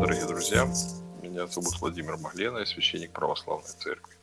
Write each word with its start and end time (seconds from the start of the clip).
дорогие 0.00 0.26
друзья. 0.26 0.66
Меня 1.20 1.46
зовут 1.46 1.78
Владимир 1.78 2.16
Маглена, 2.16 2.58
я 2.58 2.66
священник 2.66 3.10
православной 3.12 3.68
церкви. 3.68 4.14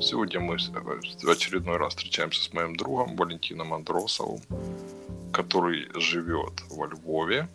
Сегодня 0.00 0.40
мы 0.40 0.56
в 0.56 1.30
очередной 1.30 1.76
раз 1.76 1.94
встречаемся 1.94 2.42
с 2.42 2.52
моим 2.52 2.74
другом 2.74 3.14
Валентином 3.14 3.72
Андросовым, 3.72 4.40
который 5.32 5.88
живет 6.00 6.62
во 6.68 6.86
Львове, 6.86 7.48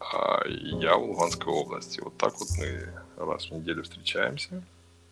а 0.00 0.42
я 0.48 0.96
в 0.96 1.04
Луганской 1.04 1.52
области. 1.52 2.00
Вот 2.00 2.16
так 2.18 2.34
вот 2.40 2.48
мы 2.58 2.92
раз 3.16 3.48
в 3.48 3.52
неделю 3.52 3.84
встречаемся 3.84 4.60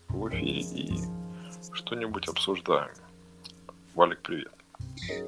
в 0.09 0.27
эфире 0.27 0.59
и 0.59 0.99
что-нибудь 1.71 2.27
обсуждаем. 2.27 2.95
Валик, 3.93 4.19
привет. 4.21 4.54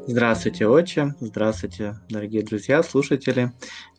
Здравствуйте, 0.07 0.68
отче. 0.68 1.16
Здравствуйте, 1.20 2.00
дорогие 2.09 2.43
друзья, 2.43 2.82
слушатели. 2.84 3.51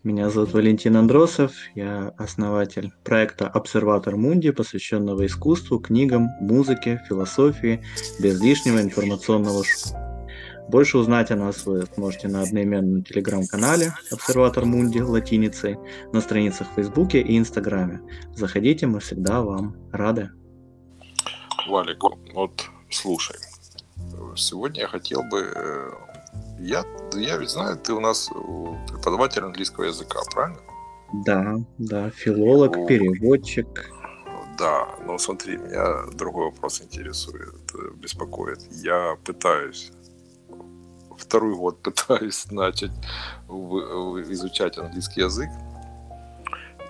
Меня 0.02 0.30
зовут 0.30 0.52
Валентин 0.52 0.96
Андросов. 0.96 1.52
Я 1.74 2.14
основатель 2.16 2.92
проекта 3.04 3.46
«Обсерватор 3.46 4.16
Мунди», 4.16 4.50
посвященного 4.50 5.26
искусству, 5.26 5.78
книгам, 5.78 6.28
музыке, 6.40 7.02
философии, 7.08 7.82
без 8.20 8.40
лишнего 8.40 8.80
информационного 8.80 9.64
шума. 9.64 10.08
Больше 10.68 10.98
узнать 10.98 11.30
о 11.30 11.36
нас 11.36 11.64
вы 11.64 11.86
сможете 11.94 12.28
на 12.28 12.42
одноименном 12.42 13.02
телеграм-канале 13.02 13.94
«Обсерватор 14.10 14.66
Мунди» 14.66 14.98
латиницей, 14.98 15.78
на 16.12 16.20
страницах 16.20 16.70
в 16.70 16.74
Фейсбуке 16.74 17.22
и 17.22 17.38
Инстаграме. 17.38 18.02
Заходите, 18.34 18.86
мы 18.86 19.00
всегда 19.00 19.40
вам 19.40 19.76
рады. 19.92 20.30
Валик, 21.66 22.02
вот 22.34 22.66
слушай, 22.90 23.36
сегодня 24.38 24.82
я 24.82 24.88
хотел 24.88 25.22
бы... 25.22 25.52
Э, 25.54 25.90
я, 26.60 26.84
я 27.14 27.36
ведь 27.36 27.50
знаю, 27.50 27.76
ты 27.76 27.92
у 27.92 28.00
нас 28.00 28.28
преподаватель 28.88 29.42
английского 29.42 29.84
языка, 29.84 30.20
правильно? 30.32 30.60
Да, 31.24 31.56
да, 31.78 32.10
филолог, 32.10 32.76
ну, 32.76 32.86
переводчик. 32.86 33.66
Да, 34.58 34.88
но 35.06 35.18
смотри, 35.18 35.56
меня 35.56 36.10
другой 36.14 36.46
вопрос 36.46 36.82
интересует, 36.82 37.54
э, 37.74 37.90
беспокоит. 37.94 38.60
Я 38.70 39.16
пытаюсь, 39.24 39.92
второй 41.16 41.54
год 41.54 41.80
пытаюсь 41.82 42.50
начать 42.50 42.90
изучать 43.48 44.78
английский 44.78 45.20
язык, 45.20 45.48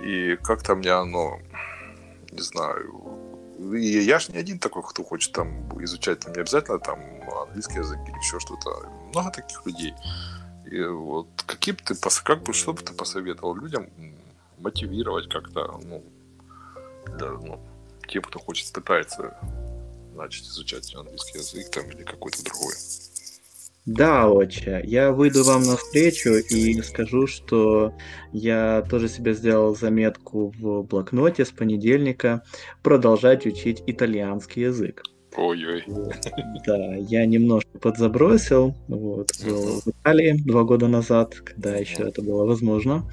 и 0.01 0.36
как-то 0.42 0.75
мне 0.75 0.92
оно, 0.92 1.39
не 2.33 2.41
знаю, 2.41 3.17
и 3.59 4.05
я 4.05 4.19
же 4.19 4.33
не 4.33 4.39
один 4.39 4.59
такой, 4.59 4.83
кто 4.83 5.03
хочет 5.03 5.33
там 5.33 5.84
изучать, 5.84 6.20
там 6.20 6.33
не 6.33 6.41
обязательно 6.41 6.78
там 6.78 7.01
английский 7.42 7.78
язык 7.78 7.98
или 8.06 8.17
еще 8.19 8.39
что-то. 8.39 8.89
Много 9.12 9.31
таких 9.31 9.67
людей. 9.67 9.95
И 10.70 10.83
вот 10.84 11.28
какие 11.47 11.75
бы 11.75 11.81
ты, 11.84 11.95
как 12.25 12.42
бы, 12.42 12.53
что 12.53 12.73
бы 12.73 12.83
ты 12.83 12.92
посоветовал 12.92 13.56
людям 13.56 13.89
мотивировать 14.59 15.29
как-то, 15.29 15.81
ну, 15.83 16.05
для, 17.17 17.31
ну, 17.31 17.61
тем, 18.06 18.23
кто 18.23 18.39
хочет, 18.39 18.73
пытается 18.73 19.36
начать 20.14 20.45
изучать 20.45 20.95
английский 20.95 21.39
язык 21.39 21.70
там 21.70 21.91
или 21.91 22.03
какой-то 22.03 22.45
другой. 22.45 22.75
Да, 23.91 24.28
отче, 24.28 24.83
я 24.84 25.12
выйду 25.12 25.44
вам 25.44 25.62
навстречу 25.62 26.34
и 26.34 26.83
скажу, 26.83 27.27
что 27.27 27.95
я 28.33 28.83
тоже 28.91 29.08
себе 29.08 29.33
сделал 29.33 29.75
заметку 29.75 30.53
в 30.58 30.83
блокноте 30.83 31.47
с 31.47 31.50
понедельника 31.50 32.42
продолжать 32.83 33.47
учить 33.47 33.83
итальянский 33.86 34.64
язык. 34.64 35.05
Ой-ой. 35.39 35.84
Да, 36.67 36.94
я 36.97 37.25
немножко 37.25 37.78
подзабросил, 37.78 38.75
вот, 38.89 39.31
был 39.45 39.80
в 39.80 39.86
Италии 39.86 40.36
два 40.45 40.64
года 40.64 40.89
назад, 40.89 41.36
когда 41.36 41.77
еще 41.77 42.03
это 42.03 42.22
было 42.22 42.45
возможно, 42.45 43.08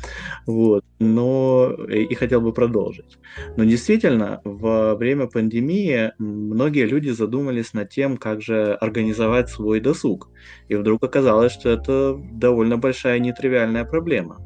вот, 0.47 0.83
но 0.97 1.71
и, 1.87 2.03
и 2.03 2.15
хотел 2.15 2.41
бы 2.41 2.51
продолжить. 2.51 3.19
Но 3.57 3.63
действительно, 3.63 4.41
во 4.43 4.95
время 4.95 5.27
пандемии 5.27 6.13
многие 6.17 6.87
люди 6.87 7.09
задумались 7.09 7.73
над 7.73 7.91
тем, 7.91 8.17
как 8.17 8.41
же 8.41 8.73
организовать 8.73 9.49
свой 9.49 9.79
досуг, 9.79 10.29
и 10.67 10.75
вдруг 10.75 11.03
оказалось, 11.03 11.51
что 11.51 11.69
это 11.69 12.19
довольно 12.31 12.77
большая 12.79 13.19
нетривиальная 13.19 13.85
проблема. 13.85 14.39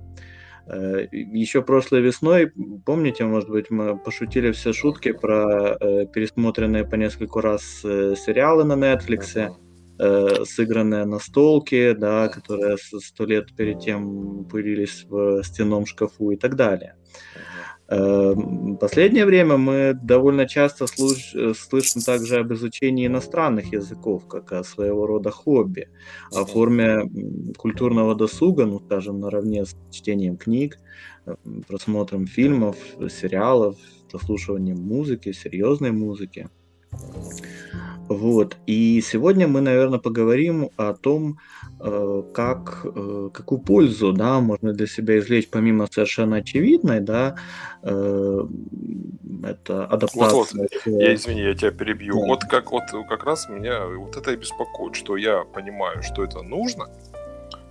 Э, 0.69 1.07
Еще 1.11 1.61
прошлой 1.63 2.01
весной, 2.01 2.51
помните, 2.85 3.25
может 3.25 3.49
быть, 3.49 3.71
мы 3.71 3.97
пошутили 3.97 4.51
все 4.51 4.71
шутки 4.71 5.11
про 5.11 5.75
э, 5.79 6.05
пересмотренные 6.13 6.85
по 6.85 6.95
нескольку 6.95 7.41
раз 7.41 7.81
э, 7.83 8.15
сериалы 8.15 8.63
на 8.63 8.73
Netflix, 8.73 9.55
сыгранные 10.45 11.03
на 11.03 11.19
столке, 11.19 11.93
да, 11.93 12.29
которые 12.29 12.77
сто 12.77 13.25
лет 13.25 13.53
перед 13.53 13.81
тем 13.81 14.45
пылились 14.45 15.03
в 15.09 15.43
стенном 15.43 15.85
шкафу 15.85 16.31
и 16.31 16.37
так 16.37 16.55
далее. 16.55 16.95
Эм, 17.91 18.77
последнее 18.77 19.25
время 19.25 19.57
мы 19.57 19.93
довольно 19.99 20.47
часто 20.47 20.85
слуш- 20.85 21.33
э, 21.33 21.53
слышим 21.55 22.01
также 22.01 22.37
об 22.37 22.53
изучении 22.53 23.07
иностранных 23.07 23.73
языков, 23.73 24.27
как 24.27 24.51
о 24.51 24.63
своего 24.63 25.07
рода 25.07 25.31
хобби, 25.31 25.89
о 26.31 26.45
форме 26.45 27.09
культурного 27.57 28.13
досуга, 28.13 28.65
ну, 28.65 28.79
скажем, 28.85 29.19
наравне 29.19 29.65
с 29.65 29.75
чтением 29.89 30.37
книг, 30.37 30.77
э, 31.25 31.35
просмотром 31.67 32.27
фильмов, 32.27 32.75
сериалов, 33.09 33.75
прослушиванием 34.11 34.77
музыки, 34.77 35.31
серьезной 35.31 35.91
музыки. 35.91 36.47
Вот. 38.09 38.57
И 38.65 39.01
сегодня 39.01 39.47
мы, 39.47 39.61
наверное, 39.61 39.99
поговорим 39.99 40.71
о 40.77 40.93
том, 40.93 41.37
э, 41.79 42.23
как, 42.33 42.81
э, 42.83 43.29
какую 43.31 43.61
пользу 43.61 44.13
да, 44.13 44.39
можно 44.39 44.73
для 44.73 44.87
себя 44.87 45.19
извлечь, 45.19 45.47
помимо 45.47 45.87
совершенно 45.91 46.37
очевидной, 46.37 47.01
да, 47.01 47.35
э, 47.83 48.45
это 49.43 49.85
адаптация. 49.85 50.31
Вот, 50.31 50.53
вот. 50.53 50.71
Я, 50.85 51.13
извини, 51.13 51.41
я 51.41 51.53
тебя 51.53 51.69
перебью. 51.69 52.19
Да. 52.19 52.25
Вот, 52.25 52.43
как, 52.45 52.71
вот 52.71 52.85
как 53.07 53.25
раз 53.25 53.47
меня 53.47 53.85
вот 53.85 54.17
это 54.17 54.31
и 54.31 54.37
беспокоит, 54.37 54.95
что 54.95 55.15
я 55.15 55.43
понимаю, 55.43 56.01
что 56.01 56.23
это 56.23 56.41
нужно, 56.41 56.87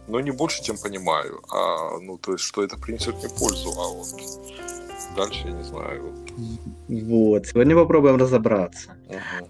но 0.06 0.21
не 0.21 0.31
больше, 0.31 0.62
чем 0.62 0.77
понимаю. 0.78 1.43
А, 1.53 1.98
ну, 1.98 2.16
то 2.16 2.32
есть, 2.32 2.44
что 2.44 2.62
это 2.62 2.78
принесет 2.78 3.16
мне 3.16 3.28
пользу, 3.28 3.71
а 3.77 3.88
вот 3.88 4.06
дальше 5.16 5.43
я 5.47 5.50
не 5.53 5.65
знаю. 5.65 6.15
Вот, 6.88 7.47
сегодня 7.47 7.75
попробуем 7.75 8.16
разобраться. 8.19 8.94
Uh-huh. 9.09 9.48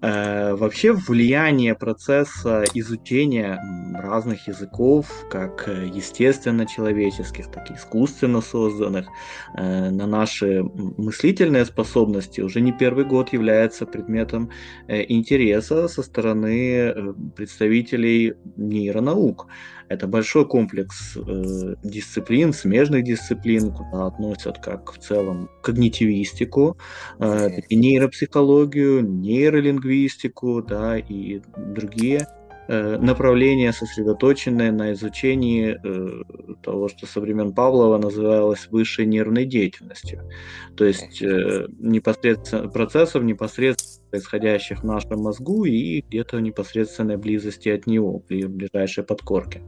Э, 0.00 0.54
вообще 0.54 0.92
влияние 0.92 1.74
процесса 1.74 2.64
изучения 2.74 3.60
разных 3.94 4.46
языков, 4.46 5.26
как 5.28 5.68
э, 5.68 5.90
естественно-человеческих, 5.92 7.50
так 7.50 7.70
и 7.70 7.74
искусственно 7.74 8.40
созданных, 8.40 9.08
э, 9.56 9.90
на 9.90 10.06
наши 10.06 10.62
мыслительные 10.62 11.64
способности 11.64 12.40
уже 12.40 12.60
не 12.60 12.72
первый 12.72 13.04
год 13.04 13.32
является 13.32 13.86
предметом 13.86 14.50
интереса 14.88 15.88
со 15.88 16.02
стороны 16.02 17.14
представителей 17.34 18.34
нейронаук. 18.56 19.48
Это 19.88 20.06
большой 20.06 20.46
комплекс 20.46 21.16
э, 21.16 21.74
дисциплин, 21.82 22.52
смежных 22.52 23.04
дисциплин, 23.04 23.72
куда 23.72 24.06
относят 24.06 24.58
как 24.58 24.92
в 24.92 24.98
целом 24.98 25.48
когнитивистику, 25.62 26.76
э, 27.18 27.60
и 27.68 27.76
нейропсихологию, 27.76 29.02
нейролингвистику, 29.02 30.62
да, 30.62 30.98
и 30.98 31.40
другие 31.56 32.26
направление, 32.68 33.72
сосредоточенное 33.72 34.70
на 34.72 34.92
изучении 34.92 35.78
э, 35.82 36.54
того, 36.62 36.88
что 36.88 37.06
со 37.06 37.20
времен 37.20 37.54
Павлова 37.54 37.96
называлось 37.96 38.68
высшей 38.70 39.06
нервной 39.06 39.46
деятельностью. 39.46 40.28
То 40.76 40.84
есть 40.84 41.22
э, 41.22 41.66
непосредственно, 41.78 42.68
процессов, 42.68 43.22
непосредственно 43.22 44.10
происходящих 44.10 44.80
в 44.80 44.84
нашем 44.84 45.20
мозгу 45.20 45.64
и 45.64 46.02
где-то 46.02 46.36
в 46.36 46.40
непосредственной 46.40 47.16
близости 47.16 47.70
от 47.70 47.86
него, 47.86 48.18
при 48.18 48.44
ближайшей 48.44 49.04
подкорке. 49.04 49.62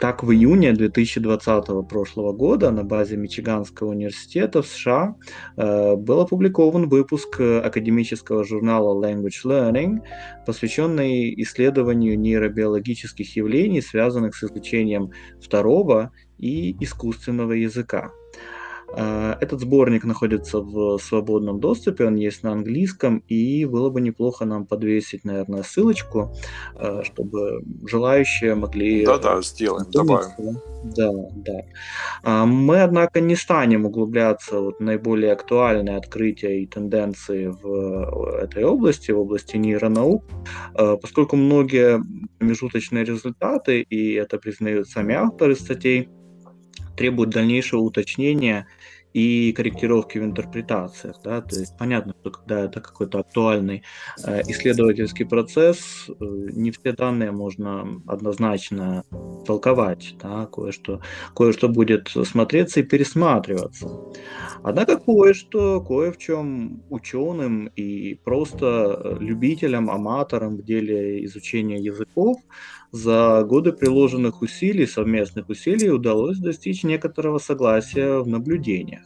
Так, 0.00 0.22
в 0.22 0.30
июне 0.30 0.72
2020 0.72 1.88
прошлого 1.88 2.32
года 2.32 2.70
на 2.70 2.84
базе 2.84 3.16
Мичиганского 3.16 3.88
университета 3.88 4.62
в 4.62 4.68
США 4.68 5.16
э, 5.56 5.96
был 5.96 6.20
опубликован 6.20 6.88
выпуск 6.88 7.40
академического 7.40 8.44
журнала 8.44 8.94
Language 9.04 9.44
Learning, 9.44 9.98
посвященный 10.46 11.34
исследованию 11.42 12.16
нейробиологических 12.16 13.34
явлений, 13.34 13.80
связанных 13.80 14.36
с 14.36 14.44
изучением 14.44 15.10
второго 15.40 16.12
и 16.38 16.76
искусственного 16.80 17.52
языка. 17.52 18.12
А, 18.94 19.36
этот 19.40 19.60
сборник 19.60 20.04
находится 20.04 20.60
в 20.60 20.98
свободном 20.98 21.60
доступе, 21.60 22.06
он 22.06 22.16
есть 22.16 22.42
на 22.42 22.52
английском, 22.52 23.22
и 23.28 23.64
было 23.64 23.90
бы 23.90 24.00
неплохо 24.00 24.44
нам 24.44 24.66
подвесить, 24.66 25.24
наверное, 25.24 25.62
ссылочку, 25.62 26.34
а, 26.74 27.02
чтобы 27.04 27.62
желающие 27.86 28.54
могли... 28.54 29.04
Да-да, 29.04 29.42
сделаем, 29.42 29.90
добавим. 29.90 30.58
Да, 30.96 31.10
да. 31.36 31.60
А, 32.22 32.46
мы, 32.46 32.82
однако, 32.82 33.20
не 33.20 33.36
станем 33.36 33.84
углубляться 33.84 34.60
в 34.60 34.80
наиболее 34.80 35.32
актуальные 35.32 35.96
открытия 35.96 36.62
и 36.62 36.66
тенденции 36.66 37.48
в 37.48 38.36
этой 38.36 38.64
области, 38.64 39.10
в 39.10 39.18
области 39.18 39.56
нейронаук, 39.56 40.24
поскольку 40.74 41.36
многие 41.36 42.00
промежуточные 42.38 43.04
результаты, 43.04 43.82
и 43.82 44.14
это 44.14 44.38
признают 44.38 44.88
сами 44.88 45.14
авторы 45.14 45.54
статей, 45.56 46.08
требует 46.98 47.30
дальнейшего 47.30 47.80
уточнения 47.80 48.66
и 49.12 49.52
корректировки 49.52 50.18
в 50.18 50.24
интерпретациях. 50.24 51.16
Да? 51.24 51.40
То 51.40 51.58
есть 51.58 51.76
понятно, 51.78 52.14
что 52.20 52.30
когда 52.30 52.60
это 52.60 52.80
какой-то 52.80 53.20
актуальный 53.20 53.82
э, 54.24 54.42
исследовательский 54.42 55.26
процесс, 55.26 56.06
э, 56.08 56.14
не 56.20 56.70
все 56.70 56.92
данные 56.92 57.30
можно 57.30 58.00
однозначно 58.06 59.04
толковать. 59.46 60.14
Да? 60.22 60.46
Кое-что, 60.46 61.00
кое-что 61.34 61.68
будет 61.68 62.08
смотреться 62.08 62.80
и 62.80 62.82
пересматриваться. 62.82 63.88
Однако 64.62 64.98
кое-что, 64.98 65.80
кое 65.80 66.12
в 66.12 66.18
чем 66.18 66.82
ученым 66.90 67.68
и 67.76 68.14
просто 68.14 69.16
любителям, 69.20 69.90
аматорам 69.90 70.56
в 70.56 70.64
деле 70.64 71.24
изучения 71.24 71.78
языков 71.78 72.38
за 72.92 73.44
годы 73.44 73.72
приложенных 73.72 74.42
усилий, 74.42 74.86
совместных 74.86 75.48
усилий 75.48 75.90
удалось 75.90 76.38
достичь 76.38 76.84
некоторого 76.84 77.38
согласия 77.38 78.18
в 78.18 78.26
наблюдениях. 78.26 79.02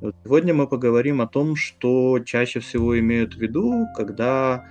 Вот 0.00 0.14
сегодня 0.24 0.54
мы 0.54 0.66
поговорим 0.66 1.20
о 1.20 1.26
том, 1.26 1.56
что 1.56 2.20
чаще 2.20 2.60
всего 2.60 2.98
имеют 2.98 3.34
в 3.34 3.38
виду, 3.38 3.86
когда 3.96 4.64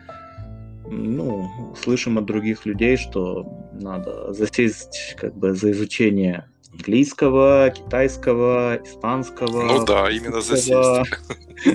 ну, 0.90 1.74
слышим 1.80 2.18
от 2.18 2.26
других 2.26 2.66
людей, 2.66 2.98
что 2.98 3.46
надо 3.74 4.34
засесть 4.34 5.16
как 5.18 5.36
бы 5.36 5.54
за 5.54 5.72
изучение 5.72 6.50
английского, 6.71 7.69
китайского, 7.69 8.80
испанского. 8.83 9.63
Ну 9.63 9.86
да, 9.86 10.10
именно 10.10 10.42
засесть. 10.42 10.71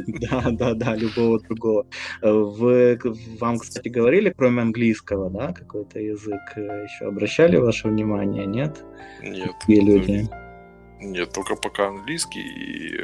Да, 0.06 0.50
да, 0.50 0.72
да, 0.72 0.96
любого 0.96 1.38
другого. 1.40 1.86
Вы, 2.22 2.98
вам, 3.38 3.58
кстати, 3.58 3.88
говорили, 3.88 4.32
кроме 4.34 4.62
английского, 4.62 5.28
да, 5.28 5.52
какой-то 5.52 6.00
язык 6.00 6.40
еще 6.56 7.08
обращали 7.08 7.58
ваше 7.58 7.88
внимание, 7.88 8.46
нет? 8.46 8.82
Нет. 9.22 9.50
Какие 9.60 9.80
люди? 9.80 10.26
Нет, 11.00 11.32
только 11.34 11.54
пока 11.56 11.88
английский 11.88 12.40
и, 12.40 12.98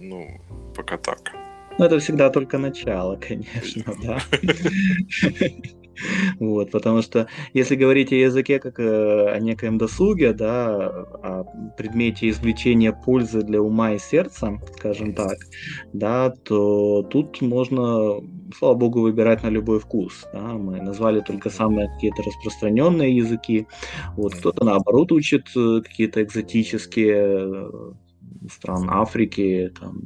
ну, 0.00 0.40
пока 0.74 0.98
так. 0.98 1.20
Ну, 1.78 1.84
это 1.84 2.00
всегда 2.00 2.28
только 2.30 2.58
начало, 2.58 3.16
конечно, 3.28 3.94
да. 4.02 4.20
Вот, 6.38 6.70
потому 6.70 7.02
что 7.02 7.26
если 7.52 7.76
говорить 7.76 8.12
о 8.12 8.16
языке 8.16 8.58
как 8.58 8.78
э, 8.78 9.28
о 9.30 9.38
некоем 9.38 9.78
досуге, 9.78 10.32
да, 10.32 10.76
о 10.76 11.44
предмете 11.76 12.28
извлечения 12.28 12.92
пользы 12.92 13.42
для 13.42 13.60
ума 13.60 13.92
и 13.92 13.98
сердца, 13.98 14.60
скажем 14.76 15.14
так, 15.14 15.36
да, 15.92 16.30
то 16.30 17.02
тут 17.02 17.40
можно, 17.40 18.20
слава 18.56 18.74
богу, 18.74 19.00
выбирать 19.00 19.42
на 19.42 19.48
любой 19.48 19.80
вкус. 19.80 20.26
Да. 20.32 20.54
Мы 20.54 20.80
назвали 20.80 21.20
только 21.20 21.50
самые 21.50 21.88
какие-то 21.88 22.22
распространенные 22.22 23.16
языки. 23.16 23.66
Вот 24.16 24.34
кто-то 24.34 24.64
наоборот 24.64 25.12
учит 25.12 25.46
э, 25.56 25.80
какие-то 25.82 26.22
экзотические 26.22 27.16
э, 27.16 27.70
стран 28.50 28.88
Африки, 28.90 29.72
там, 29.78 30.00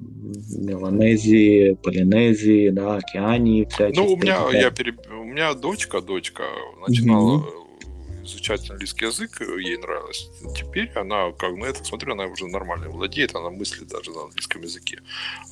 Меланезии, 0.56 1.75
Полинезии, 1.75 2.70
да, 2.70 2.96
Океании. 2.96 3.69
Ну, 3.94 4.12
у 4.12 4.17
меня, 4.17 4.49
я 4.52 4.70
переб... 4.70 5.00
у 5.11 5.25
меня 5.25 5.55
дочка, 5.55 6.00
дочка 6.00 6.44
начинала 6.87 7.38
mm-hmm. 7.38 8.25
изучать 8.25 8.70
английский 8.70 9.06
язык, 9.06 9.40
ей 9.40 9.76
нравилось. 9.76 10.31
Теперь 10.56 10.90
она, 10.94 11.32
как 11.32 11.55
на 11.56 11.67
это 11.67 11.84
смотрю, 11.84 12.12
она 12.12 12.26
уже 12.26 12.46
нормально 12.46 12.88
владеет, 12.88 13.34
она 13.34 13.50
мыслит 13.50 13.88
даже 13.88 14.11
на 14.11 14.23
английском 14.23 14.62
языке. 14.62 14.99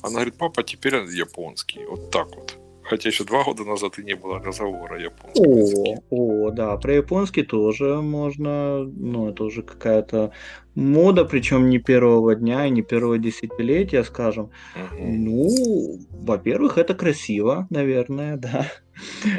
Она 0.01 0.15
говорит, 0.15 0.35
папа, 0.37 0.63
теперь 0.63 0.95
японский. 0.95 1.85
Вот 1.85 2.11
так 2.11 2.35
вот. 2.35 2.57
Хотя 2.83 3.09
еще 3.09 3.23
два 3.23 3.43
года 3.43 3.63
назад 3.63 3.99
и 3.99 4.03
не 4.03 4.15
было 4.15 4.39
разговора 4.39 4.95
о 4.95 4.99
японском 4.99 5.45
о, 5.45 5.57
языке. 5.59 6.01
О, 6.09 6.51
да, 6.51 6.75
про 6.77 6.95
японский 6.95 7.43
тоже 7.43 8.01
можно, 8.01 8.79
ну, 8.83 9.29
это 9.29 9.43
уже 9.43 9.61
какая-то 9.61 10.33
мода, 10.75 11.25
причем 11.25 11.69
не 11.69 11.79
первого 11.79 12.35
дня 12.35 12.65
и 12.65 12.69
не 12.69 12.81
первого 12.81 13.17
десятилетия, 13.17 14.03
скажем. 14.03 14.51
Угу. 14.75 15.05
Ну, 15.07 15.99
во-первых, 16.11 16.77
это 16.77 16.93
красиво, 16.93 17.67
наверное, 17.69 18.37
да. 18.37 18.67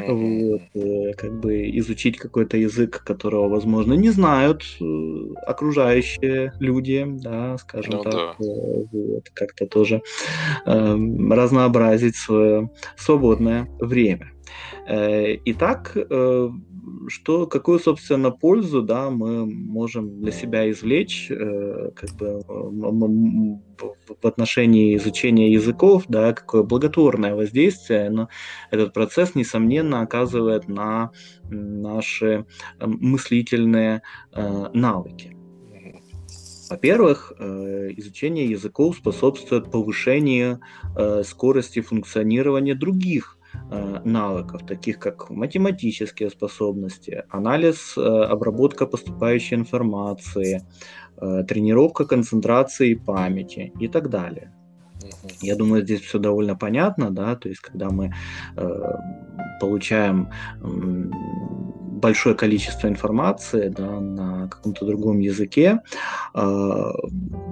Вот, 0.07 0.61
э, 0.73 1.13
как 1.15 1.39
бы 1.39 1.69
изучить 1.79 2.17
какой-то 2.17 2.57
язык, 2.57 3.03
которого, 3.03 3.47
возможно, 3.47 3.93
не 3.93 4.09
знают 4.09 4.63
э, 4.81 4.83
окружающие 5.47 6.53
люди, 6.59 7.05
да, 7.07 7.57
скажем 7.57 7.93
ну, 7.95 8.03
так, 8.03 8.13
да. 8.13 8.45
Э, 8.45 8.85
вот, 8.91 9.29
как-то 9.33 9.65
тоже 9.65 10.01
э, 10.65 10.97
разнообразить 11.29 12.17
свое 12.17 12.71
свободное 12.97 13.69
время. 13.79 14.32
Итак, 14.87 15.95
что, 17.07 17.47
какую, 17.47 17.79
собственно, 17.79 18.31
пользу 18.31 18.81
да, 18.81 19.09
мы 19.09 19.45
можем 19.45 20.21
для 20.21 20.31
себя 20.31 20.69
извлечь 20.69 21.29
э, 21.29 21.91
как 21.95 22.11
бы, 22.11 22.41
в 22.47 24.27
отношении 24.27 24.95
изучения 24.95 25.51
языков, 25.51 26.05
да, 26.07 26.33
какое 26.33 26.63
благотворное 26.63 27.35
воздействие 27.35 28.09
но 28.09 28.29
этот 28.71 28.93
процесс, 28.93 29.35
несомненно, 29.35 30.01
оказывает 30.01 30.67
на 30.67 31.11
наши 31.49 32.45
мыслительные 32.79 34.01
э, 34.33 34.69
навыки. 34.73 35.35
Во-первых, 36.69 37.33
э, 37.37 37.89
изучение 37.97 38.45
языков 38.45 38.97
способствует 38.97 39.71
повышению 39.71 40.59
скорости 41.23 41.81
функционирования 41.81 42.75
других 42.75 43.37
Э, 43.37 43.42
навыков, 44.03 44.61
таких 44.67 44.99
как 44.99 45.29
математические 45.29 46.29
способности, 46.29 47.23
анализ, 47.29 47.97
э, 47.97 48.01
обработка 48.01 48.85
поступающей 48.85 49.57
информации, 49.57 50.61
э, 51.17 51.43
тренировка 51.47 52.05
концентрации 52.05 52.91
и 52.91 52.95
памяти 52.95 53.71
и 53.79 53.87
так 53.87 54.09
далее. 54.09 54.51
Я 55.41 55.55
думаю, 55.55 55.83
здесь 55.83 56.01
все 56.01 56.19
довольно 56.19 56.55
понятно, 56.55 57.11
да, 57.11 57.35
то 57.35 57.49
есть 57.49 57.61
когда 57.61 57.89
мы 57.89 58.13
э, 58.55 58.97
получаем 59.59 60.29
э, 60.61 61.11
большое 62.03 62.35
количество 62.35 62.87
информации 62.87 63.69
да, 63.69 63.99
на 63.99 64.47
каком-то 64.49 64.85
другом 64.85 65.19
языке, 65.19 65.79
э, 66.35 66.91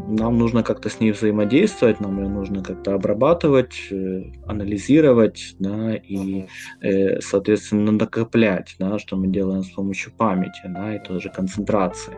нам 0.08 0.38
нужно 0.38 0.62
как-то 0.64 0.90
с 0.90 1.00
ней 1.00 1.12
взаимодействовать, 1.12 2.02
нам 2.02 2.22
ее 2.22 2.30
нужно 2.30 2.62
как-то 2.64 2.94
обрабатывать, 2.94 3.92
э, 3.92 4.24
анализировать, 4.46 5.56
да, 5.60 5.96
и, 5.96 6.48
э, 6.82 7.22
соответственно, 7.22 7.92
накоплять, 7.92 8.76
да, 8.80 9.00
что 9.00 9.16
мы 9.16 9.28
делаем 9.28 9.64
с 9.64 9.70
помощью 9.70 10.12
памяти, 10.18 10.62
да, 10.66 10.96
и 10.96 11.00
тоже 11.00 11.30
концентрации. 11.30 12.14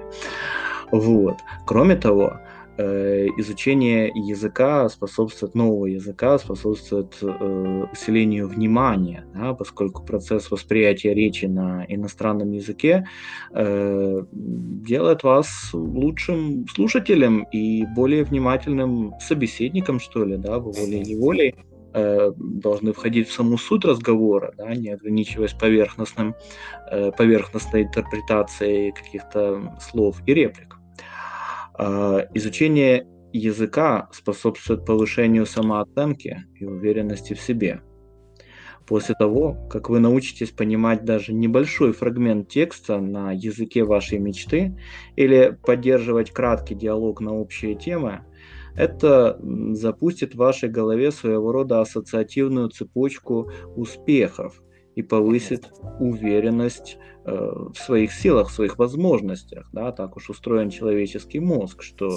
Вот. 0.92 1.38
Кроме 1.66 1.96
того, 1.96 2.40
изучение 2.78 4.12
языка 4.16 4.90
способствует, 4.90 5.54
нового 5.54 5.86
языка 5.86 6.40
способствует 6.40 7.18
э, 7.22 7.86
усилению 7.92 8.48
внимания, 8.48 9.26
да, 9.34 9.54
поскольку 9.54 10.04
процесс 10.04 10.50
восприятия 10.50 11.14
речи 11.14 11.46
на 11.46 11.86
иностранном 11.88 12.52
языке 12.52 13.08
э, 13.52 14.24
делает 14.32 15.24
вас 15.24 15.70
лучшим 15.74 16.66
слушателем 16.68 17.44
и 17.52 17.86
более 17.96 18.24
внимательным 18.24 19.14
собеседником, 19.20 20.00
что 20.00 20.26
ли, 20.26 20.38
да, 20.38 20.58
волей-неволей 20.58 21.56
э, 21.94 22.32
должны 22.36 22.94
входить 22.94 23.30
в 23.30 23.34
саму 23.34 23.58
суть 23.58 23.86
разговора, 23.86 24.54
да, 24.58 24.74
не 24.74 24.90
ограничиваясь 24.90 25.54
поверхностным, 25.54 26.36
э, 26.90 27.12
поверхностной 27.12 27.84
интерпретацией 27.84 28.92
каких-то 28.92 29.78
слов 29.80 30.22
и 30.26 30.34
реплик. 30.34 30.78
А, 31.76 32.26
изучение 32.34 33.08
языка 33.32 34.10
способствует 34.12 34.86
повышению 34.86 35.46
самооценки 35.46 36.46
и 36.60 36.66
уверенности 36.66 37.34
в 37.34 37.42
себе. 37.42 37.82
После 38.86 39.16
того, 39.16 39.56
как 39.70 39.90
вы 39.90 40.00
научитесь 40.00 40.52
понимать 40.52 41.06
даже 41.06 41.34
небольшой 41.34 41.94
фрагмент 41.94 42.50
текста 42.50 43.00
на 43.00 43.32
языке 43.32 43.86
вашей 43.86 44.20
мечты 44.20 44.78
или 45.16 45.58
поддерживать 45.66 46.32
краткий 46.32 46.76
диалог 46.76 47.22
на 47.22 47.34
общие 47.34 47.76
темы, 47.76 48.26
это 48.76 49.40
запустит 49.72 50.34
в 50.34 50.38
вашей 50.38 50.68
голове 50.68 51.12
своего 51.12 51.52
рода 51.52 51.80
ассоциативную 51.80 52.70
цепочку 52.70 53.52
успехов 53.76 54.62
и 54.96 55.02
повысит 55.02 55.72
уверенность 56.00 56.98
э, 57.26 57.32
в 57.32 57.76
своих 57.78 58.14
силах, 58.14 58.50
в 58.50 58.54
своих 58.54 58.78
возможностях. 58.78 59.70
Да? 59.72 59.92
Так 59.92 60.18
уж 60.18 60.30
устроен 60.30 60.70
человеческий 60.70 61.40
мозг, 61.40 61.84
что 61.84 62.10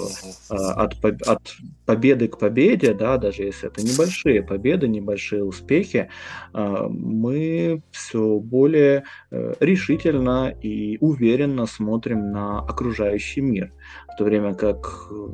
э, 0.49 0.53
от, 0.53 0.93
от 1.03 1.55
победы 1.85 2.27
к 2.27 2.37
победе, 2.37 2.93
да, 2.93 3.17
даже 3.17 3.43
если 3.43 3.69
это 3.69 3.81
небольшие 3.81 4.43
победы, 4.43 4.87
небольшие 4.87 5.43
успехи, 5.43 6.09
э, 6.53 6.87
мы 6.89 7.81
все 7.91 8.39
более 8.39 9.03
э, 9.31 9.53
решительно 9.59 10.53
и 10.61 10.97
уверенно 10.99 11.65
смотрим 11.65 12.31
на 12.31 12.59
окружающий 12.59 13.41
мир, 13.41 13.73
в 14.13 14.17
то 14.17 14.23
время 14.23 14.53
как 14.53 15.07
э, 15.09 15.27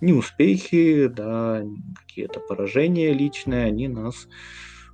неуспехи, 0.00 1.06
да, 1.06 1.62
какие-то 2.06 2.40
поражения 2.40 3.12
личные, 3.12 3.66
они 3.66 3.88
нас 3.88 4.28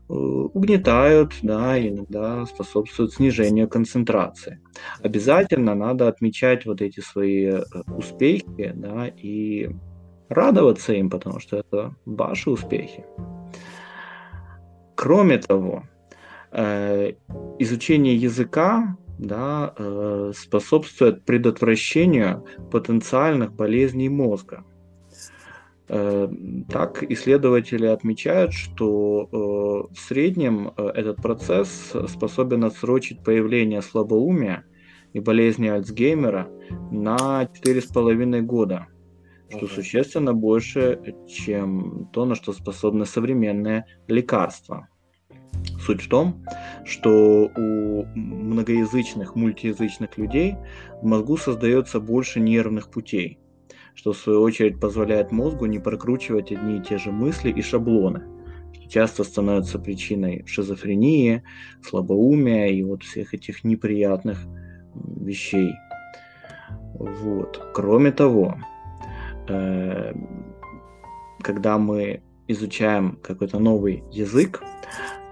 угнетают, 0.09 1.35
да, 1.43 1.79
иногда 1.79 2.47
способствуют 2.47 3.12
снижению 3.12 3.69
концентрации. 3.69 4.61
Обязательно 5.03 5.75
надо 5.75 6.09
отмечать 6.09 6.67
вот 6.67 6.81
эти 6.81 7.00
свои 7.00 7.62
успехи, 7.95 8.73
да, 8.75 9.07
и 9.07 9.69
радоваться 10.29 10.95
им, 10.95 11.11
потому 11.11 11.41
что 11.41 11.59
это 11.59 11.95
ваши 12.07 12.50
успехи. 12.50 13.05
Кроме 14.95 15.38
того, 15.38 15.85
изучение 17.59 18.17
языка 18.17 18.97
да, 19.19 19.75
способствует 20.35 21.25
предотвращению 21.25 22.47
потенциальных 22.71 23.53
болезней 23.53 24.09
мозга. 24.09 24.65
Э, 25.90 26.28
так, 26.68 27.02
исследователи 27.02 27.87
отмечают, 27.87 28.52
что 28.52 29.28
э, 29.33 29.95
в 29.95 29.99
среднем 29.99 30.73
э, 30.76 30.87
этот 30.88 31.16
процесс 31.16 31.95
способен 32.09 32.64
отсрочить 32.64 33.25
появление 33.25 33.80
слабоумия 33.80 34.64
и 35.14 35.21
болезни 35.21 35.68
Альцгеймера 35.68 36.49
на 36.90 37.49
4,5 37.64 38.40
года, 38.42 38.88
что 39.49 39.61
uh-huh. 39.64 39.75
существенно 39.75 40.35
больше, 40.35 41.00
чем 41.26 42.11
то, 42.12 42.26
на 42.26 42.35
что 42.35 42.52
способны 42.52 43.07
современные 43.07 43.87
лекарства. 44.09 44.88
Суть 45.80 46.02
в 46.02 46.09
том, 46.11 46.45
что 46.85 47.50
у 47.57 48.04
многоязычных, 48.14 49.35
мультиязычных 49.35 50.18
людей 50.18 50.57
в 51.00 51.07
мозгу 51.07 51.38
создается 51.38 51.99
больше 51.99 52.40
нервных 52.40 52.90
путей– 52.90 53.38
что 53.99 54.12
в 54.12 54.17
свою 54.17 54.43
очередь 54.43 54.78
позволяет 54.78 55.33
мозгу 55.33 55.67
не 55.67 55.81
прокручивать 55.81 56.52
одни 56.52 56.76
и 56.78 56.81
те 56.81 56.99
же 56.99 57.11
мысли 57.11 57.50
и 57.50 57.61
шаблоны, 57.61 58.23
что 58.73 58.88
часто 58.88 59.25
становится 59.25 59.81
причиной 59.81 60.45
шизофрении, 60.47 61.43
слабоумия 61.83 62.69
и 62.69 62.85
вот 62.85 63.02
всех 63.02 63.35
этих 63.35 63.64
неприятных 63.64 64.38
вещей. 64.95 65.73
Вот. 66.95 67.61
Кроме 67.75 68.12
того, 68.12 68.55
э, 69.49 70.14
когда 71.43 71.76
мы 71.76 72.23
изучаем 72.47 73.19
какой-то 73.21 73.59
новый 73.59 74.05
язык, 74.12 74.62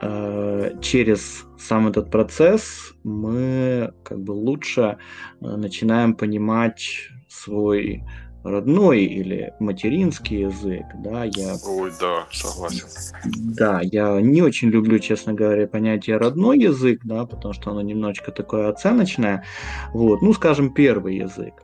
э, 0.02 0.73
через 0.82 1.44
сам 1.56 1.87
этот 1.87 2.11
процесс 2.11 2.94
мы 3.04 3.92
как 4.02 4.20
бы 4.25 4.32
лучше 4.32 4.99
э, 5.40 5.56
начинаем 5.56 6.14
понимать 6.14 7.11
свой 7.28 8.02
родной 8.46 9.04
или 9.04 9.52
материнский 9.58 10.42
язык, 10.42 10.84
да, 10.94 11.24
я... 11.24 11.56
Ой, 11.66 11.92
да, 12.00 12.26
согласен. 12.30 12.86
Да, 13.24 13.80
я 13.82 14.20
не 14.20 14.42
очень 14.42 14.68
люблю, 14.68 14.98
честно 14.98 15.32
говоря, 15.34 15.66
понятие 15.66 16.16
родной 16.16 16.58
язык, 16.58 17.00
да, 17.04 17.26
потому 17.26 17.54
что 17.54 17.70
оно 17.72 17.82
немножечко 17.82 18.30
такое 18.30 18.68
оценочное, 18.68 19.44
вот, 19.92 20.22
ну, 20.22 20.32
скажем, 20.32 20.72
первый 20.72 21.16
язык. 21.16 21.54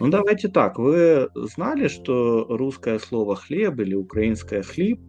Ну, 0.00 0.08
давайте 0.08 0.48
так, 0.48 0.78
вы 0.78 1.28
знали, 1.34 1.88
что 1.88 2.46
русское 2.48 2.98
слово 2.98 3.36
хлеб 3.36 3.78
или 3.80 3.94
украинское 3.94 4.62
хлеб 4.62 5.00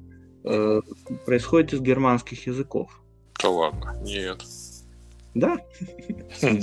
э, 0.46 0.82
происходит 1.26 1.74
из 1.74 1.82
германских 1.82 2.46
языков? 2.48 3.02
Да 3.42 3.50
ладно, 3.50 3.98
нет. 4.04 4.44
Да? 5.34 5.58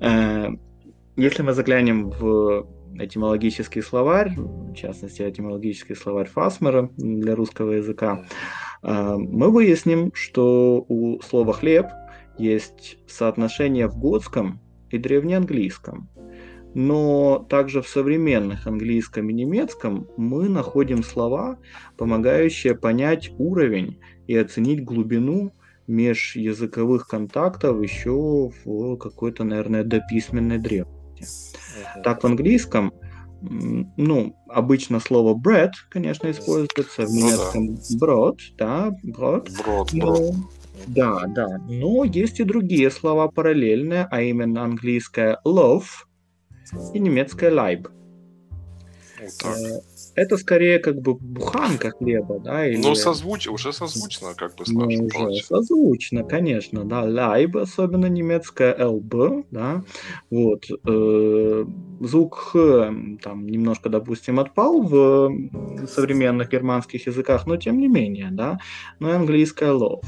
Хм. 0.00 0.58
Э, 1.16 1.20
если 1.22 1.42
мы 1.42 1.52
заглянем 1.52 2.10
в 2.10 2.66
этимологический 2.98 3.82
словарь, 3.82 4.34
в 4.36 4.74
частности, 4.74 5.22
этимологический 5.22 5.96
словарь 5.96 6.28
Фасмера 6.28 6.90
для 6.96 7.34
русского 7.34 7.72
языка, 7.72 8.24
а, 8.82 9.16
мы 9.16 9.50
выясним, 9.50 10.12
что 10.14 10.84
у 10.88 11.20
слова 11.22 11.52
«хлеб» 11.52 11.86
есть 12.38 12.98
соотношение 13.08 13.88
в 13.88 13.98
готском 13.98 14.60
и 14.90 14.98
древнеанглийском. 14.98 16.08
Но 16.74 17.46
также 17.48 17.82
в 17.82 17.88
современных 17.88 18.66
английском 18.66 19.30
и 19.30 19.32
немецком 19.32 20.08
мы 20.16 20.48
находим 20.48 21.04
слова, 21.04 21.58
помогающие 21.96 22.74
понять 22.74 23.30
уровень 23.38 24.00
и 24.26 24.36
оценить 24.36 24.84
глубину 24.84 25.52
межязыковых 25.86 27.06
контактов 27.06 27.80
еще 27.80 28.50
в 28.64 28.96
какой-то, 28.96 29.44
наверное, 29.44 29.84
дописьменной 29.84 30.58
древности 30.58 30.93
языке. 31.20 31.58
Так 32.02 32.22
в 32.22 32.26
английском, 32.26 32.92
ну, 33.42 34.36
обычно 34.48 35.00
слово 35.00 35.38
bread, 35.38 35.72
конечно, 35.90 36.30
используется, 36.30 37.06
в 37.06 37.10
ну 37.10 37.16
немецком 37.16 37.66
ну, 37.66 37.76
да. 38.56 38.92
Брод, 39.02 39.50
Да, 40.86 41.24
да, 41.26 41.58
но 41.68 42.04
есть 42.04 42.40
и 42.40 42.44
другие 42.44 42.90
слова 42.90 43.28
параллельные, 43.28 44.06
а 44.10 44.22
именно 44.22 44.64
английское 44.64 45.38
loaf 45.46 45.84
и 46.92 46.98
немецкое 46.98 47.50
leib. 47.50 47.88
Вот. 49.20 49.56
Э, 49.56 49.80
это 50.14 50.36
скорее 50.36 50.78
как 50.78 51.00
бы 51.00 51.14
буханка 51.14 51.90
хлеба, 51.90 52.38
да? 52.40 52.66
Или... 52.66 52.80
Ну, 52.80 52.94
созвуч... 52.94 53.46
уже 53.48 53.72
созвучно, 53.72 54.34
как 54.36 54.56
бы 54.56 54.64
скажем. 54.64 54.88
Ну, 54.88 55.28
уже 55.28 55.42
созвучно, 55.42 56.24
конечно, 56.24 56.84
да. 56.84 57.02
Лайб, 57.02 57.56
особенно 57.56 58.06
немецкая 58.06 58.76
ЛБ, 58.86 59.46
да. 59.50 59.82
Вот. 60.30 60.64
Э, 60.86 61.64
звук 62.00 62.34
Х 62.34 62.94
там 63.22 63.46
немножко, 63.46 63.88
допустим, 63.88 64.38
отпал 64.40 64.82
в 64.82 65.30
современных 65.88 66.50
германских 66.50 67.06
языках, 67.06 67.46
но 67.46 67.56
тем 67.56 67.78
не 67.78 67.88
менее, 67.88 68.28
да. 68.30 68.58
Ну 69.00 69.08
и 69.08 69.12
английская 69.12 69.72
love. 69.72 70.04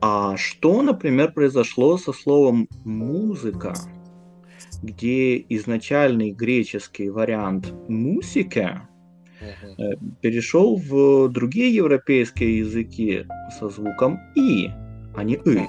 А 0.00 0.36
что, 0.36 0.82
например, 0.82 1.32
произошло 1.32 1.96
со 1.96 2.12
словом 2.12 2.68
музыка? 2.84 3.74
Где 4.82 5.38
изначальный 5.48 6.32
греческий 6.32 7.08
вариант 7.08 7.72
мусика 7.88 8.88
uh-huh. 9.40 9.98
перешел 10.20 10.76
в 10.76 11.28
другие 11.28 11.74
европейские 11.74 12.58
языки 12.58 13.24
со 13.58 13.68
звуком 13.68 14.18
и, 14.34 14.70
а 15.14 15.22
не 15.24 15.34
и. 15.34 15.68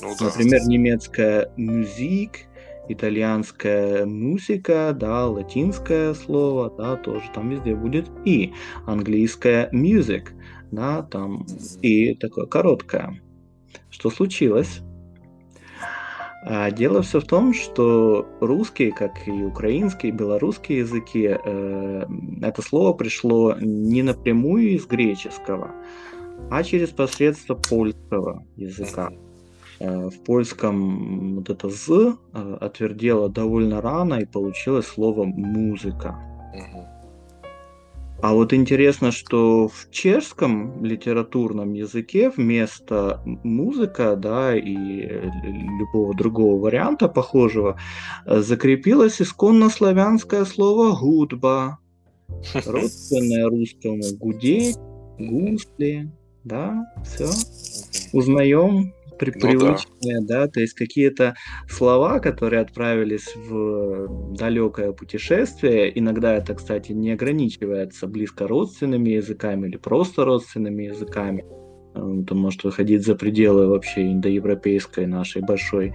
Ну, 0.00 0.14
да. 0.18 0.26
Например, 0.26 0.60
немецкая 0.66 1.50
музик, 1.56 2.46
итальянская 2.88 4.06
музыка, 4.06 4.96
да, 4.98 5.26
латинское 5.26 6.14
слово, 6.14 6.72
да, 6.76 6.96
тоже 6.96 7.24
там 7.34 7.50
везде 7.50 7.74
будет 7.74 8.10
и. 8.24 8.52
Английская 8.86 9.70
music, 9.72 10.28
да, 10.70 11.02
там 11.02 11.46
и 11.82 12.14
такое 12.14 12.46
короткое. 12.46 13.20
Что 13.90 14.10
случилось? 14.10 14.80
А 16.42 16.70
дело 16.70 17.02
все 17.02 17.20
в 17.20 17.24
том, 17.24 17.52
что 17.52 18.26
русский, 18.40 18.92
как 18.92 19.26
и 19.26 19.30
украинский, 19.30 20.10
и 20.10 20.12
белорусский 20.12 20.78
языки, 20.78 21.28
э, 21.28 22.06
это 22.42 22.62
слово 22.62 22.92
пришло 22.92 23.56
не 23.60 24.02
напрямую 24.02 24.70
из 24.70 24.86
греческого, 24.86 25.72
а 26.50 26.62
через 26.62 26.90
посредство 26.90 27.54
польского 27.54 28.44
языка. 28.56 29.10
Э, 29.80 30.08
в 30.08 30.24
польском 30.24 31.36
вот 31.36 31.50
это 31.50 31.68
«з» 31.68 32.16
э, 32.32 32.58
отвердело 32.60 33.28
довольно 33.28 33.80
рано, 33.80 34.14
и 34.14 34.24
получилось 34.24 34.86
слово 34.86 35.24
«музыка». 35.24 36.18
А 38.20 38.34
вот 38.34 38.52
интересно, 38.52 39.12
что 39.12 39.68
в 39.68 39.90
чешском 39.90 40.84
литературном 40.84 41.72
языке 41.72 42.30
вместо 42.30 43.22
музыка, 43.24 44.16
да, 44.16 44.56
и 44.56 45.30
любого 45.78 46.14
другого 46.14 46.60
варианта 46.60 47.08
похожего, 47.08 47.78
э, 48.26 48.40
закрепилось 48.40 49.22
исконно 49.22 49.70
славянское 49.70 50.44
слово 50.44 50.98
«гудба», 50.98 51.78
родственное 52.66 53.48
русскому 53.48 54.02
«гудеть», 54.18 54.76
«гусли», 55.18 56.10
да, 56.42 56.92
все. 57.04 57.28
Узнаем 58.12 58.92
при, 59.18 59.32
ну, 59.34 59.40
привычные, 59.40 60.20
да. 60.20 60.46
да, 60.46 60.48
то 60.48 60.60
есть 60.60 60.74
какие-то 60.74 61.34
слова, 61.68 62.20
которые 62.20 62.62
отправились 62.62 63.34
в 63.36 64.34
далекое 64.34 64.92
путешествие, 64.92 65.98
иногда 65.98 66.34
это, 66.34 66.54
кстати, 66.54 66.92
не 66.92 67.12
ограничивается 67.12 68.06
близко 68.06 68.46
родственными 68.46 69.10
языками 69.10 69.68
или 69.68 69.76
просто 69.76 70.24
родственными 70.24 70.84
языками, 70.84 71.44
это 71.94 72.34
может 72.34 72.64
выходить 72.64 73.04
за 73.04 73.14
пределы 73.14 73.68
вообще 73.68 74.12
индоевропейской 74.12 75.06
нашей 75.06 75.42
большой 75.42 75.94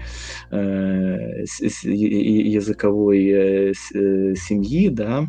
э, 0.52 1.44
языковой 1.84 3.26
э, 3.28 3.72
э, 3.72 4.36
семьи, 4.36 4.90
да, 4.90 5.28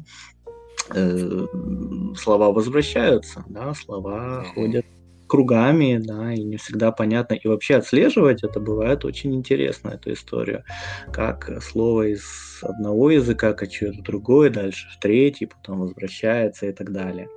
э, 0.94 1.46
слова 2.16 2.50
возвращаются, 2.50 3.44
да, 3.48 3.74
слова 3.74 4.44
ходят 4.54 4.84
кругами, 5.26 6.00
да, 6.02 6.32
и 6.32 6.42
не 6.42 6.56
всегда 6.56 6.92
понятно. 6.92 7.34
И 7.34 7.48
вообще 7.48 7.76
отслеживать 7.76 8.44
это 8.44 8.60
бывает 8.60 9.04
очень 9.04 9.34
интересно, 9.34 9.90
эту 9.90 10.12
историю. 10.12 10.64
Как 11.12 11.62
слово 11.62 12.12
из 12.12 12.24
одного 12.62 13.10
языка 13.10 13.52
кочует 13.52 13.96
в 13.96 14.02
другой, 14.02 14.50
дальше 14.50 14.86
в 14.96 15.00
третий, 15.00 15.46
потом 15.46 15.80
возвращается 15.80 16.66
и 16.66 16.72
так 16.72 16.92
далее. 16.92 17.28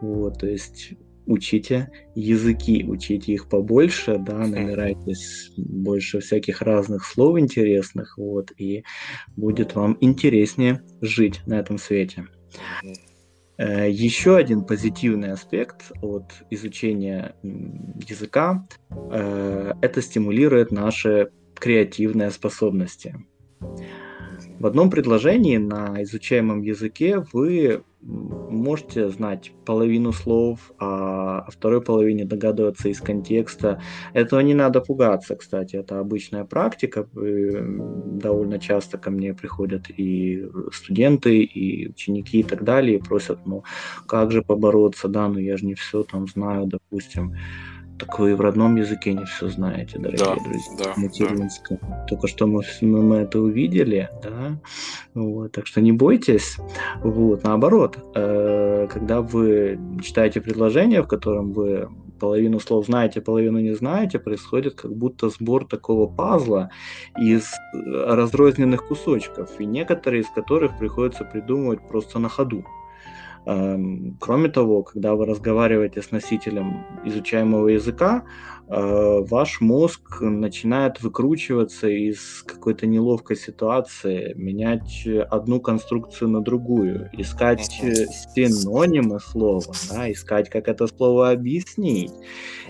Вот, 0.00 0.40
то 0.40 0.46
есть 0.46 0.94
учите 1.26 1.90
языки, 2.14 2.84
учите 2.86 3.32
их 3.32 3.48
побольше, 3.48 4.18
да, 4.18 4.38
набирайтесь 4.46 5.52
больше 5.56 6.20
всяких 6.20 6.62
разных 6.62 7.04
слов 7.04 7.38
интересных, 7.38 8.18
вот, 8.18 8.50
и 8.58 8.84
будет 9.36 9.74
вам 9.74 9.96
интереснее 10.00 10.82
жить 11.00 11.40
на 11.46 11.60
этом 11.60 11.78
свете. 11.78 12.26
Э, 13.58 13.90
Еще 13.90 14.36
один 14.36 14.64
позитивный 14.64 15.32
аспект 15.32 15.92
от 16.00 16.32
изучения 16.50 17.34
языка 17.42 18.66
э,– 19.10 19.72
это 19.82 20.02
стимулирует 20.02 20.72
наши 20.72 21.30
креативные 21.54 22.30
способности. 22.30 23.14
В 24.62 24.66
одном 24.66 24.90
предложении 24.90 25.56
на 25.56 26.04
изучаемом 26.04 26.62
языке 26.62 27.26
вы 27.32 27.82
можете 28.00 29.08
знать 29.08 29.50
половину 29.64 30.12
слов, 30.12 30.70
а 30.78 31.40
о 31.40 31.50
второй 31.50 31.82
половине 31.82 32.24
догадываться 32.24 32.88
из 32.88 33.00
контекста. 33.00 33.82
Этого 34.12 34.38
не 34.38 34.54
надо 34.54 34.80
пугаться, 34.80 35.34
кстати, 35.34 35.74
это 35.74 35.98
обычная 35.98 36.44
практика. 36.44 37.08
Довольно 37.12 38.60
часто 38.60 38.98
ко 38.98 39.10
мне 39.10 39.34
приходят 39.34 39.90
и 39.90 40.46
студенты, 40.70 41.42
и 41.42 41.88
ученики 41.88 42.38
и 42.38 42.44
так 42.44 42.62
далее, 42.62 42.98
и 42.98 43.02
просят, 43.02 43.44
ну, 43.44 43.64
как 44.06 44.30
же 44.30 44.42
побороться, 44.42 45.08
да, 45.08 45.26
ну 45.26 45.40
я 45.40 45.56
же 45.56 45.66
не 45.66 45.74
все 45.74 46.04
там 46.04 46.28
знаю, 46.28 46.66
допустим. 46.66 47.34
Так 47.98 48.18
вы 48.18 48.34
в 48.34 48.40
родном 48.40 48.76
языке 48.76 49.12
не 49.12 49.24
все 49.24 49.48
знаете, 49.48 49.98
дорогие 49.98 50.24
Да, 50.24 50.34
друзья. 50.34 50.76
да, 50.78 50.92
Материнском. 50.96 51.78
Только 52.08 52.26
что 52.26 52.46
мы, 52.46 52.62
мы, 52.80 53.02
мы 53.02 53.16
это 53.16 53.40
увидели, 53.40 54.08
да. 54.22 54.58
Вот, 55.14 55.52
так 55.52 55.66
что 55.66 55.80
не 55.80 55.92
бойтесь. 55.92 56.56
Вот, 57.02 57.44
наоборот, 57.44 57.98
э, 58.14 58.88
когда 58.90 59.20
вы 59.20 59.78
читаете 60.02 60.40
предложение, 60.40 61.02
в 61.02 61.06
котором 61.06 61.52
вы 61.52 61.88
половину 62.22 62.60
слов 62.60 62.86
знаете, 62.86 63.20
половину 63.20 63.58
не 63.58 63.74
знаете, 63.74 64.20
происходит 64.20 64.74
как 64.74 64.94
будто 64.94 65.28
сбор 65.28 65.64
такого 65.64 66.06
пазла 66.06 66.70
из 67.20 67.50
разрозненных 67.74 68.86
кусочков, 68.86 69.60
и 69.60 69.66
некоторые 69.66 70.22
из 70.22 70.28
которых 70.28 70.78
приходится 70.78 71.24
придумывать 71.24 71.80
просто 71.88 72.20
на 72.20 72.28
ходу. 72.28 72.64
Эм, 73.44 74.16
Кроме 74.20 74.48
того, 74.48 74.82
когда 74.82 75.14
вы 75.14 75.26
разговариваете 75.26 76.00
с 76.00 76.10
носителем 76.10 76.84
изучаемого 77.04 77.68
языка, 77.68 78.24
ваш 78.68 79.60
мозг 79.60 80.20
начинает 80.20 81.02
выкручиваться 81.02 81.88
из 81.88 82.42
какой-то 82.46 82.86
неловкой 82.86 83.36
ситуации, 83.36 84.32
менять 84.34 85.06
одну 85.30 85.60
конструкцию 85.60 86.30
на 86.30 86.42
другую, 86.42 87.10
искать 87.12 87.80
э, 87.82 88.06
синонимы 88.34 89.20
слова, 89.20 89.72
да, 89.90 90.10
искать, 90.10 90.48
как 90.48 90.68
это 90.68 90.86
слово 90.86 91.30
объяснить 91.30 92.12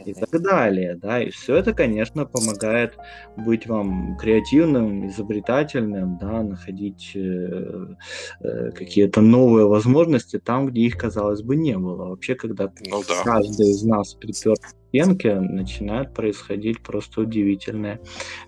и 0.05 0.15
так 0.15 0.43
далее. 0.43 0.97
Да. 0.97 1.23
И 1.23 1.31
все 1.31 1.57
это, 1.57 1.73
конечно, 1.73 2.27
помогает 2.27 2.97
быть 3.37 3.67
вам 3.67 4.17
креативным, 4.17 5.07
изобретательным, 5.09 6.19
да, 6.19 6.43
находить 6.43 7.13
э, 7.15 7.95
э, 8.41 8.71
какие-то 8.73 9.21
новые 9.21 9.67
возможности 9.67 10.39
там, 10.39 10.67
где 10.67 10.83
их, 10.83 10.97
казалось 10.97 11.43
бы, 11.43 11.57
не 11.57 11.77
было. 11.77 12.11
Вообще, 12.11 12.35
когда 12.35 12.73
Ну 12.87 13.03
да. 13.09 13.23
каждый 13.25 13.71
из 13.71 13.83
нас 13.83 14.15
припер 14.15 14.57
к 14.93 14.95
стенке, 14.95 15.41
начинают 15.41 16.15
происходить 16.15 16.83
просто 16.83 17.23
удивительные 17.23 18.01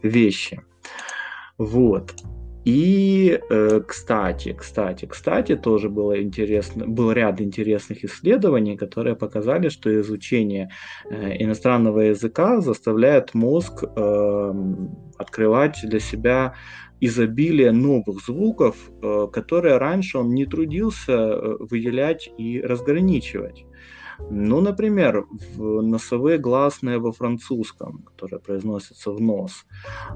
вещи. 0.02 0.60
Вот. 1.58 2.14
И, 2.66 3.38
э, 3.50 3.80
кстати, 3.86 4.54
кстати, 4.58 5.06
кстати, 5.06 5.54
тоже 5.54 5.90
было 5.90 6.22
интересно, 6.22 6.86
был 6.86 7.12
ряд 7.12 7.40
интересных 7.40 8.04
исследований, 8.04 8.76
которые 8.76 9.16
показали, 9.16 9.68
что 9.68 9.90
изучение 10.00 10.70
э, 11.10 11.42
иностранного 11.42 12.00
языка 12.00 12.60
заставляет 12.62 13.34
мозг 13.34 13.84
э, 13.84 14.52
открывать 15.18 15.78
для 15.84 16.00
себя 16.00 16.54
изобилие 17.00 17.72
новых 17.72 18.24
звуков, 18.24 18.76
э, 19.02 19.26
которые 19.30 19.76
раньше 19.76 20.18
он 20.18 20.30
не 20.30 20.46
трудился 20.46 21.36
выделять 21.60 22.30
и 22.38 22.62
разграничивать. 22.62 23.66
Ну, 24.30 24.60
например, 24.60 25.26
носовые 25.56 26.38
гласные 26.38 26.98
во 26.98 27.12
французском, 27.12 28.02
которые 28.02 28.40
произносятся 28.40 29.10
в 29.10 29.20
нос, 29.20 29.66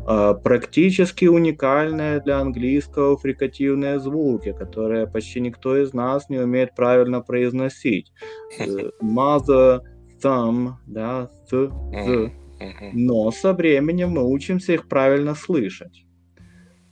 э, 0.08 0.34
практически 0.42 1.26
уникальные 1.26 2.20
для 2.20 2.38
английского 2.40 3.16
фрикативные 3.16 3.98
звуки, 3.98 4.52
которые 4.52 5.06
почти 5.06 5.40
никто 5.40 5.76
из 5.76 5.94
нас 5.94 6.28
не 6.28 6.38
умеет 6.38 6.74
правильно 6.74 7.20
произносить. 7.20 8.12
Э, 8.58 8.90
Mother, 9.02 9.80
thumb, 10.22 10.72
да, 10.86 11.30
th. 11.50 11.70
Мгм. 11.70 12.32
Но 12.92 13.30
со 13.30 13.52
временем 13.52 14.10
мы 14.10 14.24
учимся 14.24 14.72
их 14.72 14.88
правильно 14.88 15.34
слышать. 15.34 16.04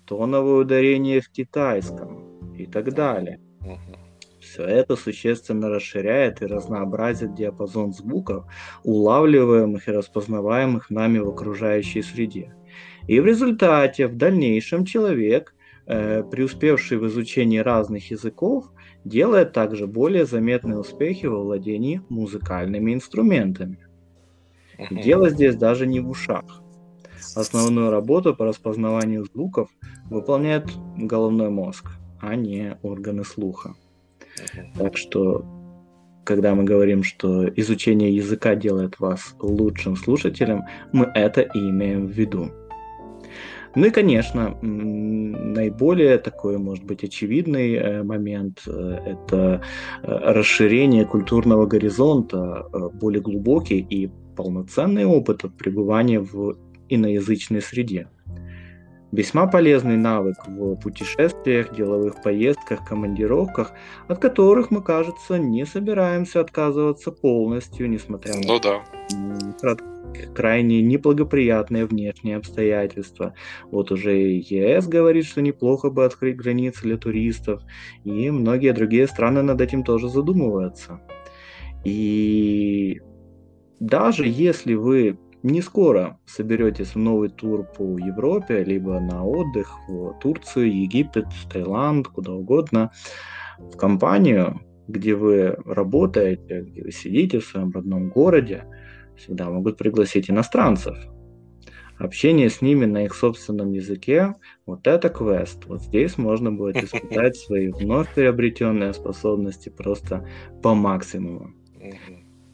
Тоновое 0.07 0.61
ударение 0.63 1.21
в 1.21 1.29
китайском 1.31 2.55
и 2.55 2.67
так 2.67 2.95
далее. 2.95 3.41
Все 4.57 4.65
это 4.65 4.97
существенно 4.97 5.69
расширяет 5.69 6.41
и 6.41 6.47
разнообразит 6.47 7.35
диапазон 7.35 7.93
звуков, 7.93 8.47
улавливаемых 8.85 9.87
и 9.87 9.93
распознаваемых 9.93 10.89
нами 10.89 11.19
в 11.19 11.29
окружающей 11.29 12.01
среде. 12.01 12.55
И 13.07 13.21
в 13.21 13.27
результате, 13.27 14.07
в 14.07 14.17
дальнейшем 14.17 14.87
человек, 14.87 15.55
э, 15.85 16.23
преуспевший 16.23 16.97
в 16.97 17.07
изучении 17.07 17.59
разных 17.59 18.11
языков, 18.11 18.73
делает 19.05 19.53
также 19.53 19.87
более 19.87 20.25
заметные 20.25 20.79
успехи 20.79 21.27
во 21.27 21.43
владении 21.43 22.01
музыкальными 22.09 22.95
инструментами. 22.95 23.87
Дело 24.91 25.29
здесь 25.29 25.57
даже 25.57 25.87
не 25.87 26.01
в 26.01 26.09
ушах. 26.09 26.63
Основную 27.35 27.91
работу 27.91 28.35
по 28.35 28.47
распознаванию 28.47 29.27
звуков 29.27 29.69
выполняет 30.09 30.65
головной 30.97 31.51
мозг, 31.51 31.91
а 32.23 32.35
не 32.37 32.79
органы 32.83 33.23
слуха. 33.23 33.75
Так 34.77 34.97
что, 34.97 35.45
когда 36.25 36.55
мы 36.55 36.65
говорим, 36.65 37.03
что 37.03 37.49
изучение 37.57 38.15
языка 38.15 38.55
делает 38.55 38.99
вас 38.99 39.35
лучшим 39.41 39.97
слушателем, 39.97 40.65
мы 40.93 41.11
это 41.15 41.41
и 41.43 41.59
имеем 41.59 42.07
в 42.07 42.11
виду. 42.11 42.51
Ну 43.77 43.87
и, 43.87 43.91
конечно, 43.91 44.57
наиболее 44.63 46.17
такой, 46.17 46.57
может 46.57 46.85
быть, 46.85 47.05
очевидный 47.05 47.75
э, 47.75 48.03
момент 48.03 48.63
э,– 48.67 48.71
это 49.07 49.61
э, 50.03 50.33
расширение 50.33 51.05
культурного 51.05 51.67
горизонта, 51.67 52.67
более 52.95 53.21
глубокий 53.21 53.81
и 53.81 54.11
полноценный 54.35 55.05
опыт 55.05 55.45
от 55.45 55.59
пребывания 55.59 56.21
в 56.21 56.57
иноязычной 56.89 57.61
среде. 57.61 58.09
Весьма 59.17 59.47
полезный 59.47 59.97
навык 59.97 60.47
в 60.47 60.77
путешествиях, 60.77 61.75
деловых 61.75 62.21
поездках, 62.23 62.87
командировках, 62.87 63.73
от 64.09 64.19
которых 64.19 64.71
мы, 64.71 64.83
кажется, 64.83 65.39
не 65.39 65.65
собираемся 65.65 66.41
отказываться 66.41 67.11
полностью, 67.13 67.89
несмотря 67.89 68.35
на 68.35 68.41
Ну 68.47 68.61
да. 68.61 68.83
крайне 70.35 70.83
неблагоприятные 70.83 71.87
внешние 71.87 72.37
обстоятельства. 72.37 73.33
Вот 73.71 73.91
уже 73.91 74.13
ЕС 74.13 74.87
говорит, 74.87 75.25
что 75.25 75.41
неплохо 75.41 75.89
бы 75.89 76.05
открыть 76.05 76.37
границы 76.37 76.83
для 76.83 76.99
туристов, 76.99 77.63
и 78.05 78.31
многие 78.31 78.75
другие 78.75 79.07
страны 79.07 79.41
над 79.41 79.63
этим 79.63 79.83
тоже 79.83 80.11
задумываются. 80.11 81.01
И 81.87 83.01
даже 83.81 84.27
если 84.27 84.75
вы 84.75 85.19
не 85.47 85.63
скоро 85.63 86.19
соберетесь 86.27 86.95
в 86.95 86.99
новый 86.99 87.29
тур 87.29 87.65
по 87.65 87.99
Европе, 87.99 88.65
либо 88.65 88.99
на 89.01 89.25
отдых 89.25 89.71
в 89.89 90.19
Турцию, 90.21 90.83
Египет, 90.83 91.27
Таиланд, 91.51 92.09
куда 92.09 92.33
угодно, 92.33 92.91
в 93.59 93.77
компанию, 93.77 94.61
где 94.89 95.15
вы 95.15 95.57
работаете, 95.65 96.63
где 96.63 96.83
вы 96.83 96.91
сидите 96.91 97.39
в 97.39 97.45
своем 97.45 97.71
родном 97.71 98.09
городе, 98.09 98.65
всегда 99.17 99.49
могут 99.49 99.79
пригласить 99.79 100.29
иностранцев. 100.29 100.97
Общение 101.99 102.51
с 102.51 102.61
ними 102.61 102.85
на 102.85 103.05
их 103.05 103.15
собственном 103.15 103.73
языке– 103.73 104.35
вот 104.67 104.87
это 104.87 105.09
квест. 105.09 105.65
Вот 105.67 105.81
здесь 105.81 106.19
можно 106.19 106.53
будет 106.53 106.83
испытать 106.83 107.37
свои 107.47 107.69
вновь 107.69 108.13
приобретенные 108.13 108.93
способности 108.93 109.71
просто 109.71 110.29
по 110.63 110.75
максимуму. 110.75 111.53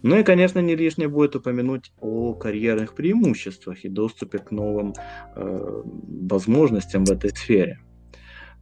Ну 0.03 0.19
и, 0.19 0.25
конечно, 0.25 0.59
не 0.59 0.75
лишнее 0.75 1.09
будет 1.09 1.37
упомянуть 1.37 1.93
о 2.01 2.35
карьерных 2.35 2.95
преимуществах 2.95 3.85
и 3.85 3.88
доступе 3.88 4.38
к 4.38 4.51
новым 4.51 4.95
э, 5.37 5.83
возможностям 6.29 7.05
в 7.05 7.11
этой 7.11 7.31
сфере. 7.31 7.79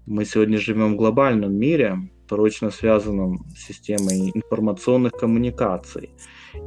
Мы 0.07 0.25
сегодня 0.25 0.59
живем 0.59 0.95
в 0.95 0.97
глобальном 0.97 1.55
мире, 1.55 1.97
прочно 2.29 2.71
связанном 2.71 3.45
с 3.57 3.67
системой 3.67 4.31
информационных 4.35 5.13
коммуникаций. 5.13 6.11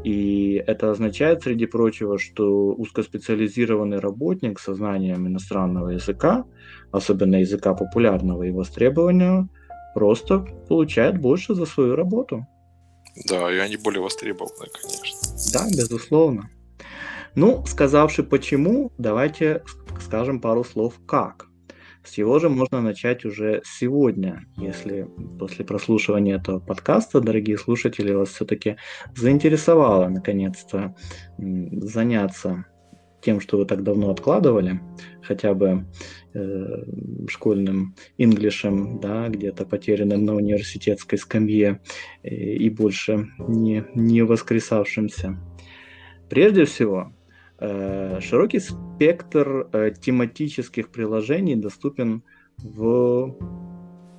И 0.04 0.62
это 0.68 0.92
означает, 0.92 1.44
среди 1.44 1.66
прочего, 1.66 2.18
что 2.18 2.74
узкоспециализированный 2.74 4.00
работник 4.00 4.60
со 4.60 4.74
знанием 4.74 5.28
иностранного 5.28 5.90
языка, 5.90 6.46
особенно 6.92 7.36
языка 7.36 7.74
популярного 7.74 8.44
и 8.44 8.52
востребованного, 8.52 9.50
просто 9.94 10.40
получает 10.68 11.22
больше 11.22 11.56
за 11.56 11.66
свою 11.66 11.96
работу. 11.96 12.46
Да, 13.16 13.52
и 13.52 13.58
они 13.58 13.78
более 13.78 14.02
востребованы, 14.02 14.68
конечно. 14.72 15.30
Да, 15.54 15.68
безусловно. 15.70 16.50
Ну, 17.36 17.66
сказавши 17.66 18.24
почему, 18.24 18.92
давайте 18.98 19.64
скажем 20.00 20.40
пару 20.40 20.64
слов 20.64 20.96
как. 21.08 21.48
С 22.04 22.18
его 22.18 22.38
же 22.40 22.50
можно 22.50 22.82
начать 22.82 23.24
уже 23.24 23.62
сегодня, 23.66 24.46
если 24.58 25.08
после 25.40 25.64
прослушивания 25.64 26.36
этого 26.36 26.60
подкаста, 26.60 27.22
дорогие 27.22 27.58
слушатели, 27.58 28.12
вас 28.12 28.30
все-таки 28.30 28.76
заинтересовало 29.16 30.10
наконец-то 30.10 30.96
заняться 31.38 32.66
тем, 33.22 33.40
что 33.40 33.58
вы 33.58 33.66
так 33.66 33.84
давно 33.84 34.12
откладывали, 34.12 34.82
хотя 35.22 35.54
бы 35.54 35.86
э, 36.34 36.84
школьным 37.28 37.96
инглишем, 38.18 39.00
да, 39.00 39.30
где-то 39.30 39.66
потерянным 39.66 40.26
на 40.26 40.36
университетской 40.36 41.18
скамье 41.18 41.80
э, 42.24 42.30
и 42.34 42.70
больше 42.70 43.30
не, 43.40 43.86
не 43.96 44.22
воскресавшимся. 44.24 45.38
Прежде 46.30 46.66
всего, 46.66 47.12
Э, 47.66 48.20
широкий 48.20 48.60
спектр 48.60 49.70
тематических 50.02 50.90
приложений 50.90 51.56
доступен 51.56 52.24
в 52.58 53.38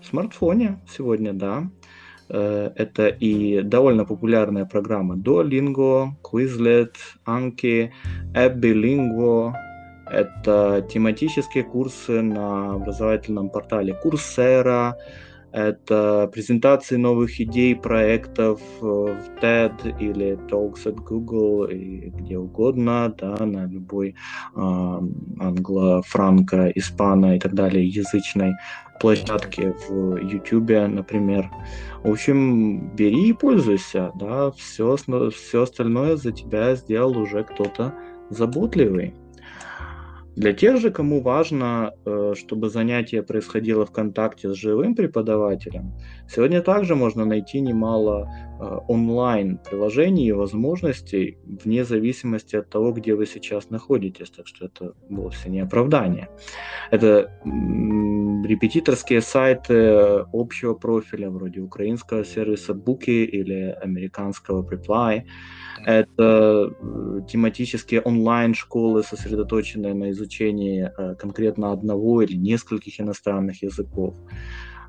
смартфоне 0.02 0.80
сегодня, 0.88 1.34
да. 1.34 1.70
Это 2.26 3.08
и 3.08 3.60
довольно 3.60 4.06
популярная 4.06 4.64
программа 4.64 5.16
Duolingo, 5.16 6.12
Quizlet, 6.22 6.94
Anki, 7.26 7.90
AppBilingo. 8.32 9.52
Это 10.14 10.86
тематические 10.88 11.64
курсы 11.64 12.22
на 12.22 12.74
образовательном 12.74 13.50
портале 13.50 13.98
Coursera, 14.04 14.94
это 15.54 16.28
презентации 16.32 16.96
новых 16.96 17.40
идей, 17.40 17.76
проектов 17.76 18.60
в 18.80 19.08
TED 19.40 19.96
или 20.00 20.36
Talks 20.48 20.84
at 20.84 20.96
Google 20.96 21.66
и 21.66 22.10
где 22.10 22.38
угодно, 22.38 23.14
да, 23.16 23.46
на 23.46 23.66
любой 23.66 24.10
э, 24.10 24.14
англо, 24.56 26.02
франко, 26.02 26.72
испано 26.74 27.36
и 27.36 27.38
так 27.38 27.54
далее 27.54 27.86
язычной 27.86 28.54
площадке 29.00 29.76
в 29.88 30.16
YouTube, 30.16 30.88
например. 30.88 31.48
В 32.02 32.10
общем, 32.10 32.90
бери 32.96 33.28
и 33.28 33.32
пользуйся, 33.32 34.10
да, 34.16 34.50
все, 34.52 34.96
все 35.30 35.62
остальное 35.62 36.16
за 36.16 36.32
тебя 36.32 36.74
сделал 36.74 37.16
уже 37.16 37.44
кто-то 37.44 37.94
заботливый. 38.28 39.14
Для 40.36 40.52
тех 40.52 40.78
же, 40.78 40.90
кому 40.90 41.20
важно, 41.20 41.92
э, 42.04 42.34
чтобы 42.36 42.68
занятие 42.68 43.22
происходило 43.22 43.86
в 43.86 43.92
контакте 43.92 44.52
с 44.52 44.56
живым 44.56 44.96
преподавателем, 44.96 45.92
сегодня 46.28 46.60
также 46.60 46.96
можно 46.96 47.24
найти 47.24 47.60
немало 47.60 48.28
э, 48.60 48.64
онлайн-приложений 48.88 50.26
и 50.26 50.32
возможностей 50.32 51.38
вне 51.64 51.84
зависимости 51.84 52.56
от 52.56 52.68
того, 52.68 52.92
где 52.92 53.14
вы 53.14 53.26
сейчас 53.26 53.70
находитесь. 53.70 54.30
Так 54.30 54.48
что 54.48 54.66
это 54.66 54.94
вовсе 55.08 55.50
не 55.50 55.60
оправдание. 55.60 56.28
Это 56.90 57.30
репетиторские 57.44 59.20
сайты 59.20 60.26
общего 60.32 60.74
профиля, 60.74 61.30
вроде 61.30 61.60
украинского 61.60 62.24
сервиса 62.24 62.74
Буки 62.74 63.24
или 63.24 63.76
американского 63.82 64.68
Preply– 64.68 65.22
это 65.84 66.70
э, 66.80 67.20
тематические 67.28 68.00
онлайн-школы, 68.00 69.02
сосредоточенные 69.02 69.94
на 69.94 70.10
изучении 70.10 70.90
э, 70.96 71.14
конкретно 71.16 71.72
одного 71.72 72.22
или 72.22 72.34
нескольких 72.34 73.00
иностранных 73.00 73.62
языков. 73.62 74.16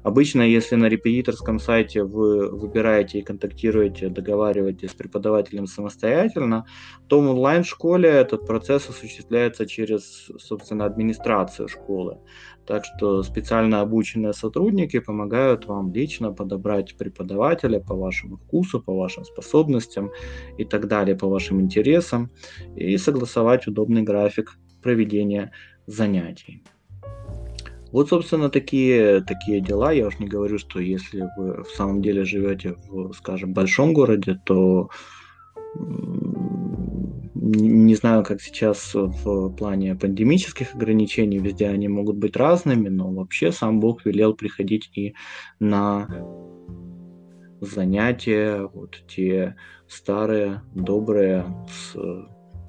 Обычно, 0.06 0.44
если 0.44 0.76
на 0.76 0.86
репетиторском 0.86 1.58
сайте 1.58 2.04
вы 2.04 2.48
выбираете 2.52 3.18
и 3.18 3.24
контактируете, 3.24 4.08
договариваетесь 4.10 4.92
с 4.92 4.94
преподавателем 4.94 5.66
самостоятельно, 5.66 6.68
то 7.08 7.20
в 7.20 7.28
онлайн-школе 7.28 8.08
этот 8.08 8.46
процесс 8.46 8.88
осуществляется 8.88 9.66
через, 9.66 10.30
собственно, 10.38 10.86
администрацию 10.86 11.68
школы. 11.68 12.20
Так 12.68 12.86
что 12.86 13.24
специально 13.24 13.82
обученные 13.82 14.34
сотрудники 14.34 15.00
помогают 15.00 15.66
вам 15.66 15.92
лично 15.92 16.32
подобрать 16.32 16.96
преподавателя 16.96 17.80
по 17.80 17.96
вашему 17.96 18.38
вкусу, 18.38 18.84
по 18.84 18.96
вашим 18.96 19.24
способностям 19.26 20.12
и 20.60 20.66
так 20.66 20.88
далее, 20.88 21.16
по 21.16 21.28
вашим 21.28 21.62
интересам, 21.62 22.30
и 22.76 22.96
согласовать 22.98 23.66
удобный 23.66 24.04
график 24.04 24.60
проведения 24.84 25.52
занятий. 25.88 26.62
Вот, 27.96 28.10
собственно, 28.10 28.50
такие, 28.50 29.22
такие 29.22 29.62
дела. 29.62 29.94
Я 29.94 30.08
уж 30.08 30.20
не 30.20 30.28
говорю, 30.28 30.58
что 30.60 30.82
если 30.82 31.30
вы 31.38 31.64
в 31.64 31.70
самом 31.78 32.02
деле 32.02 32.26
живете 32.26 32.76
в, 32.90 33.14
скажем, 33.14 33.54
большом 33.54 33.94
городе, 33.94 34.38
то 34.46 34.90
не 37.36 37.96
знаю, 37.96 38.26
как 38.26 38.42
сейчас 38.42 38.94
в 38.94 39.50
плане 39.56 39.96
пандемических 39.96 40.76
ограничений, 40.76 41.40
везде 41.40 41.70
они 41.70 41.88
могут 41.88 42.18
быть 42.18 42.36
разными, 42.36 42.90
но 42.90 43.10
вообще 43.12 43.54
сам 43.54 43.80
Бог 43.80 44.06
велел 44.06 44.34
приходить 44.34 44.90
и 44.94 45.16
на 45.62 46.10
занятия, 47.62 48.70
вот 48.74 49.06
те 49.08 49.56
старые, 49.88 50.64
добрые, 50.74 51.46
с 51.70 51.96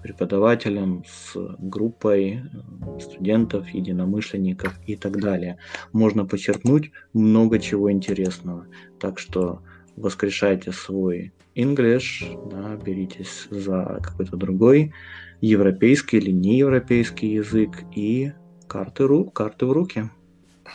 преподавателем, 0.06 1.02
с 1.04 1.36
группой 1.58 2.34
э, 2.34 3.00
студентов, 3.00 3.68
единомышленников 3.70 4.78
и 4.86 4.94
так 4.94 5.20
далее. 5.20 5.58
Можно 5.92 6.24
подчеркнуть 6.24 6.92
много 7.12 7.58
чего 7.58 7.90
интересного. 7.90 8.66
Так 9.00 9.18
что 9.18 9.62
воскрешайте 9.96 10.70
свой 10.70 11.32
English, 11.56 12.22
да, 12.50 12.76
беритесь 12.76 13.48
за 13.50 13.98
какой-то 14.00 14.36
другой 14.36 14.92
европейский 15.40 16.18
или 16.18 16.30
неевропейский 16.30 17.34
язык 17.34 17.82
и 17.96 18.32
карты, 18.68 19.06
ру, 19.08 19.24
карты 19.24 19.66
в 19.66 19.72
руки. 19.72 20.08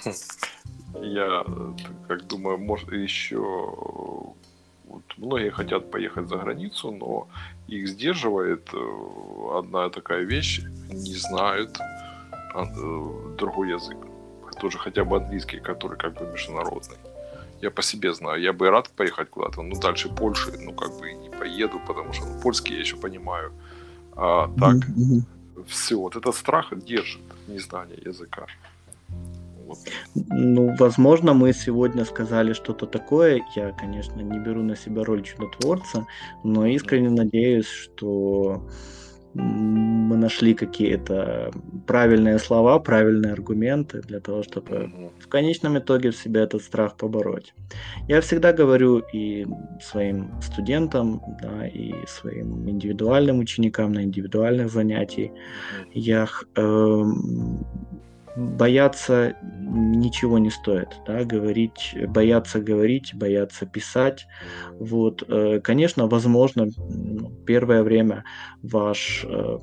Я 1.01 1.45
как 2.07 2.27
думаю, 2.27 2.57
может 2.57 2.91
еще 2.91 4.35
вот 4.91 5.03
многие 5.17 5.51
хотят 5.51 5.91
поехать 5.91 6.27
за 6.27 6.37
границу, 6.37 6.91
но 6.91 7.27
их 7.67 7.87
сдерживает 7.87 8.69
э, 8.73 9.57
одна 9.57 9.89
такая 9.89 10.23
вещь, 10.23 10.61
не 10.91 11.15
знают 11.15 11.79
а, 12.53 12.65
э, 12.65 13.35
другой 13.37 13.69
язык. 13.69 13.97
Тоже 14.59 14.77
хотя 14.77 15.03
бы 15.05 15.17
английский, 15.17 15.59
который 15.59 15.97
как 15.97 16.13
бы 16.13 16.27
международный. 16.33 16.97
Я 17.61 17.71
по 17.71 17.81
себе 17.81 18.13
знаю, 18.13 18.41
я 18.41 18.53
бы 18.53 18.69
рад 18.69 18.89
поехать 18.89 19.29
куда-то, 19.29 19.61
но 19.61 19.75
дальше 19.79 20.09
Польши, 20.09 20.51
ну 20.59 20.73
как 20.73 20.99
бы 20.99 21.13
не 21.13 21.29
поеду, 21.29 21.79
потому 21.87 22.13
что 22.13 22.25
ну, 22.25 22.41
польский 22.41 22.73
я 22.75 22.81
еще 22.81 22.97
понимаю. 22.97 23.51
А 24.15 24.47
так, 24.59 24.75
mm-hmm. 24.75 25.65
все, 25.67 25.95
вот 25.95 26.15
этот 26.15 26.35
страх 26.35 26.73
держит 26.85 27.21
незнание 27.47 27.99
языка. 28.05 28.47
Ну, 30.15 30.75
возможно, 30.77 31.33
мы 31.33 31.53
сегодня 31.53 32.05
сказали 32.05 32.53
что-то 32.53 32.85
такое. 32.85 33.41
Я, 33.55 33.71
конечно, 33.71 34.19
не 34.19 34.39
беру 34.39 34.63
на 34.63 34.75
себя 34.75 35.03
роль 35.03 35.23
чудотворца, 35.23 36.05
но 36.43 36.65
искренне 36.65 37.09
надеюсь, 37.09 37.67
что 37.67 38.67
мы 39.33 40.17
нашли 40.17 40.53
какие-то 40.53 41.51
правильные 41.87 42.37
слова, 42.37 42.79
правильные 42.79 43.31
аргументы 43.31 44.01
для 44.01 44.19
того, 44.19 44.43
чтобы 44.43 45.11
в 45.19 45.27
конечном 45.27 45.77
итоге 45.77 46.11
в 46.11 46.17
себе 46.17 46.41
этот 46.41 46.63
страх 46.63 46.97
побороть. 46.97 47.53
Я 48.07 48.19
всегда 48.19 48.51
говорю 48.51 48.99
и 49.13 49.47
своим 49.81 50.31
студентам, 50.41 51.21
да, 51.41 51.65
и 51.65 51.93
своим 52.07 52.69
индивидуальным 52.69 53.39
ученикам 53.39 53.93
на 53.93 54.03
индивидуальных 54.03 54.69
занятиях, 54.69 55.31
я 55.93 56.27
э, 56.55 57.03
бояться 58.35 59.35
ничего 59.41 60.39
не 60.39 60.49
стоит, 60.49 60.89
да, 61.05 61.23
говорить, 61.23 61.95
бояться 62.07 62.59
говорить, 62.59 63.13
бояться 63.13 63.65
писать, 63.65 64.27
вот, 64.73 65.23
э, 65.27 65.59
конечно, 65.63 66.07
возможно, 66.07 66.67
ну, 66.77 67.31
первое 67.45 67.83
время 67.83 68.23
ваш 68.61 69.25
э, 69.27 69.57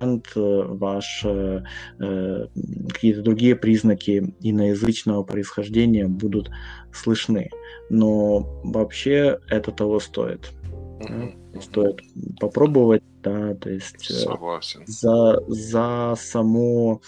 ваш 0.00 1.24
э, 1.24 1.62
какие-то 1.98 3.22
другие 3.22 3.56
признаки 3.56 4.34
иноязычного 4.40 5.24
происхождения 5.24 6.06
будут 6.06 6.50
слышны, 6.92 7.50
но 7.90 8.60
вообще 8.62 9.40
это 9.48 9.72
того 9.72 9.98
стоит. 9.98 10.52
Mm-hmm. 11.00 11.62
Стоит 11.62 12.00
попробовать 12.40 13.02
да, 13.22 13.54
то 13.54 13.70
есть 13.70 14.10
э, 14.10 14.14
Согласен. 14.14 14.82
за, 14.86 15.40
за 15.48 16.14
саму 16.16 17.02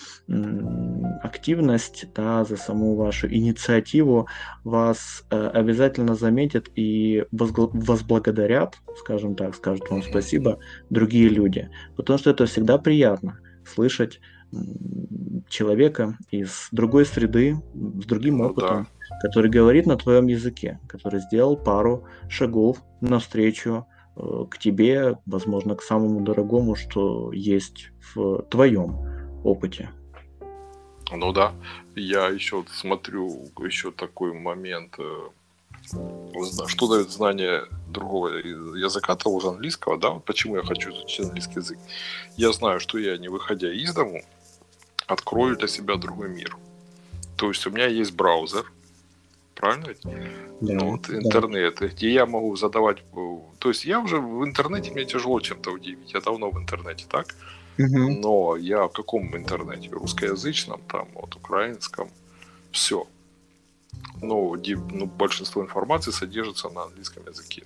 активность, 1.22 2.06
да, 2.14 2.44
за 2.44 2.56
саму 2.56 2.96
вашу 2.96 3.28
инициативу 3.28 4.28
вас 4.64 5.24
э, 5.30 5.48
обязательно 5.48 6.14
заметят 6.14 6.68
и 6.74 7.24
возблагодарят, 7.30 8.76
скажем 8.98 9.34
так, 9.34 9.54
скажут 9.54 9.88
вам 9.90 10.02
спасибо 10.02 10.58
другие 10.90 11.28
люди. 11.28 11.70
Потому 11.96 12.18
что 12.18 12.30
это 12.30 12.46
всегда 12.46 12.78
приятно 12.78 13.38
слышать 13.64 14.20
человека 15.48 16.18
из 16.30 16.68
другой 16.72 17.06
среды, 17.06 17.56
с 17.74 18.04
другим 18.06 18.38
Ну 18.38 18.46
опытом, 18.46 18.88
который 19.22 19.50
говорит 19.50 19.86
на 19.86 19.96
твоем 19.96 20.26
языке, 20.26 20.80
который 20.88 21.20
сделал 21.20 21.56
пару 21.56 22.04
шагов 22.28 22.82
навстречу 23.00 23.86
к 24.16 24.58
тебе, 24.58 25.18
возможно, 25.26 25.74
к 25.74 25.82
самому 25.82 26.20
дорогому, 26.20 26.74
что 26.74 27.32
есть 27.32 27.90
в 28.14 28.42
твоем 28.50 28.96
опыте. 29.44 29.90
Ну 31.12 31.32
да, 31.32 31.52
я 31.96 32.28
еще 32.28 32.64
смотрю, 32.72 33.48
еще 33.58 33.90
такой 33.90 34.32
момент, 34.32 34.94
э, 34.98 35.28
что 36.68 36.88
дает 36.88 37.10
знание 37.10 37.64
другого 37.88 38.28
языка, 38.28 39.16
того 39.16 39.40
же 39.40 39.48
английского, 39.48 39.98
да, 39.98 40.10
вот 40.10 40.24
почему 40.24 40.56
я 40.56 40.62
хочу 40.62 40.90
изучить 40.90 41.26
английский 41.26 41.56
язык. 41.56 41.78
Я 42.36 42.52
знаю, 42.52 42.78
что 42.78 42.98
я, 42.98 43.18
не 43.18 43.28
выходя 43.28 43.72
из 43.72 43.92
дому, 43.92 44.22
открою 45.06 45.56
для 45.56 45.68
себя 45.68 45.96
другой 45.96 46.28
мир. 46.28 46.56
То 47.36 47.48
есть 47.48 47.66
у 47.66 47.70
меня 47.70 47.86
есть 47.86 48.14
браузер, 48.14 48.70
правильно 49.60 49.86
ведь? 49.88 50.00
Да, 50.60 50.74
Ну, 50.74 50.90
вот 50.90 51.02
да. 51.08 51.14
интернет, 51.14 51.80
где 51.80 52.12
я 52.12 52.26
могу 52.26 52.56
задавать... 52.56 52.98
э, 53.16 53.38
То 53.58 53.68
есть 53.68 53.84
я 53.86 54.00
уже 54.00 54.16
в 54.16 54.44
интернете, 54.44 54.90
мне 54.92 55.04
тяжело 55.04 55.40
чем-то 55.40 55.70
удивить. 55.72 56.14
Я 56.14 56.20
давно 56.20 56.50
в 56.50 56.58
интернете, 56.58 57.04
так? 57.08 57.26
Мгм. 57.78 58.20
Но 58.20 58.56
я 58.56 58.84
в 58.84 58.92
каком 58.92 59.36
интернете? 59.36 59.88
Русскоязычном, 59.90 60.80
там, 60.88 61.08
вот, 61.14 61.36
украинском. 61.36 62.08
Все. 62.72 63.06
Ну, 64.22 64.56
ди- 64.56 64.76
ну, 64.92 65.06
большинство 65.06 65.62
информации 65.62 66.12
содержится 66.12 66.68
на 66.68 66.82
английском 66.82 67.22
языке. 67.26 67.62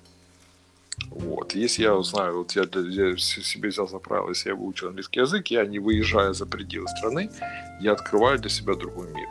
Вот. 1.11 1.55
Если 1.57 1.83
я 1.85 2.03
знаю, 2.03 2.39
вот 2.39 2.57
я, 2.57 2.65
для- 2.65 3.11
я 3.11 3.17
себе 3.17 3.69
взял 3.69 3.89
за 3.89 3.99
правило, 3.99 4.29
если 4.31 4.51
я 4.51 4.55
выучил 4.57 4.89
английский 4.89 5.21
язык, 5.21 5.51
я 5.51 5.67
не 5.67 5.79
выезжая 5.81 6.33
за 6.33 6.47
пределы 6.47 6.87
страны, 6.89 7.29
я 7.81 7.93
открываю 7.93 8.39
для 8.39 8.51
себя 8.51 8.75
другой 8.75 9.09
мир. 9.13 9.29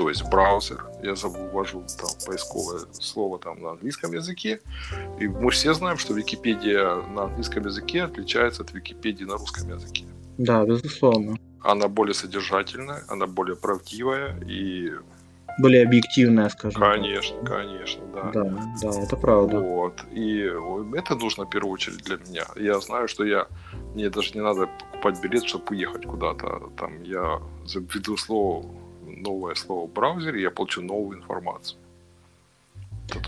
То 0.00 0.08
есть 0.08 0.24
браузер, 0.30 0.82
я 1.02 1.12
ввожу 1.12 1.84
там 1.98 2.08
поисковое 2.26 2.80
слово 2.92 3.38
там 3.38 3.60
на 3.60 3.72
английском 3.72 4.14
языке, 4.14 4.62
и 5.18 5.28
мы 5.28 5.50
все 5.50 5.74
знаем, 5.74 5.98
что 5.98 6.14
Википедия 6.14 6.94
на 7.14 7.24
английском 7.24 7.66
языке 7.66 8.04
отличается 8.04 8.62
от 8.62 8.72
Википедии 8.72 9.24
на 9.24 9.34
русском 9.34 9.68
языке. 9.68 10.06
Да, 10.38 10.64
безусловно. 10.64 11.36
Она 11.60 11.88
более 11.88 12.14
содержательная, 12.14 13.04
она 13.08 13.26
более 13.26 13.56
правдивая 13.56 14.40
и, 14.48 14.90
Более 15.58 15.82
объективная, 15.82 16.48
скажем 16.48 16.80
так. 16.80 16.94
конечно, 16.94 17.36
конечно, 17.44 18.02
да. 18.14 18.30
Да, 18.32 18.44
да, 18.82 19.02
это 19.02 19.16
правда. 19.16 19.58
Вот. 19.58 20.02
И 20.12 20.50
это 20.94 21.14
нужно 21.14 21.44
в 21.44 21.50
первую 21.50 21.74
очередь 21.74 22.02
для 22.04 22.16
меня. 22.16 22.46
Я 22.56 22.80
знаю, 22.80 23.06
что 23.06 23.24
я 23.24 23.48
мне 23.94 24.08
даже 24.08 24.32
не 24.32 24.40
надо 24.40 24.66
покупать 24.66 25.20
билет, 25.22 25.44
чтобы 25.44 25.64
уехать 25.70 26.06
куда-то. 26.06 26.70
Там 26.78 27.02
я 27.02 27.40
введу 27.74 28.16
слово, 28.16 28.64
новое 29.20 29.54
слово 29.54 29.86
в 29.86 29.92
браузере, 29.92 30.42
я 30.42 30.50
получу 30.50 30.82
новую 30.82 31.18
информацию. 31.18 31.78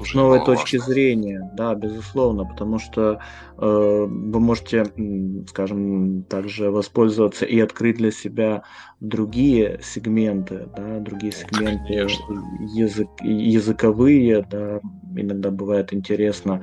С 0.04 0.14
новой 0.14 0.44
точки 0.44 0.76
зрения, 0.76 1.50
да, 1.54 1.74
безусловно, 1.74 2.44
потому 2.44 2.78
что 2.78 3.20
э, 3.58 4.06
вы 4.08 4.40
можете, 4.40 4.86
скажем, 5.48 6.22
также 6.24 6.70
воспользоваться 6.70 7.44
и 7.44 7.58
открыть 7.58 7.96
для 7.96 8.12
себя 8.12 8.62
другие 9.00 9.80
сегменты, 9.82 10.68
да, 10.76 11.00
другие 11.00 11.32
сегменты 11.32 11.84
Конечно. 11.86 12.44
язык, 12.74 13.08
языковые, 13.22 14.46
да, 14.48 14.80
иногда 15.16 15.50
бывает 15.50 15.92
интересно, 15.92 16.62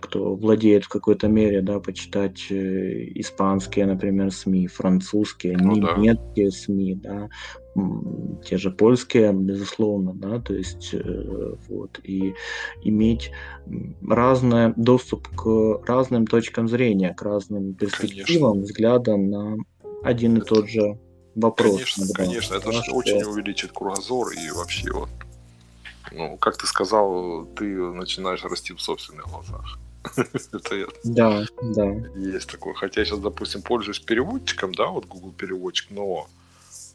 кто 0.00 0.34
владеет 0.36 0.84
в 0.84 0.88
какой-то 0.88 1.28
мере, 1.28 1.62
да, 1.62 1.80
почитать 1.80 2.46
э, 2.50 3.08
испанские, 3.16 3.86
например, 3.86 4.30
СМИ, 4.30 4.68
французские, 4.68 5.56
Ну 5.58 5.76
да. 5.80 5.96
немецкие 5.96 6.50
СМИ, 6.52 6.94
да, 6.94 7.28
те 8.44 8.56
же 8.56 8.70
польские, 8.70 9.32
безусловно, 9.32 10.12
да, 10.14 10.40
то 10.40 10.54
есть 10.54 10.90
э, 10.92 11.54
вот, 11.68 12.00
и 12.02 12.34
иметь 12.82 13.30
м, 13.66 13.96
разный 14.08 14.72
доступ 14.76 15.28
к 15.28 15.80
разным 15.86 16.26
точкам 16.26 16.68
зрения, 16.68 17.14
к 17.14 17.22
разным 17.22 17.74
перспективам, 17.74 18.60
взглядам 18.62 19.30
на 19.30 19.56
один 20.04 20.38
и 20.38 20.40
тот 20.40 20.68
же 20.68 20.98
вопрос. 21.34 21.70
Конечно, 21.72 22.02
иногда, 22.04 22.24
конечно, 22.24 22.54
это 22.54 22.66
да, 22.66 22.72
же 22.72 22.82
что- 22.82 22.94
очень 22.94 23.22
увеличит 23.24 23.72
кругозор 23.72 24.28
и 24.32 24.50
вообще 24.50 24.90
вот. 24.92 25.08
Ну, 26.12 26.36
как 26.36 26.56
ты 26.56 26.66
сказал, 26.66 27.44
ты 27.56 27.64
начинаешь 27.64 28.44
расти 28.44 28.72
в 28.72 28.80
собственных 28.80 29.26
глазах. 29.28 29.78
Это 30.52 30.74
я- 30.76 30.86
Да, 31.04 31.44
да, 31.62 31.84
есть 32.16 32.50
такое. 32.50 32.74
Хотя 32.74 33.00
я 33.00 33.04
сейчас, 33.06 33.18
допустим, 33.18 33.62
пользуюсь 33.62 33.98
переводчиком, 34.00 34.74
да, 34.74 34.86
вот 34.86 35.06
Google 35.06 35.32
переводчик, 35.32 35.90
но 35.90 36.26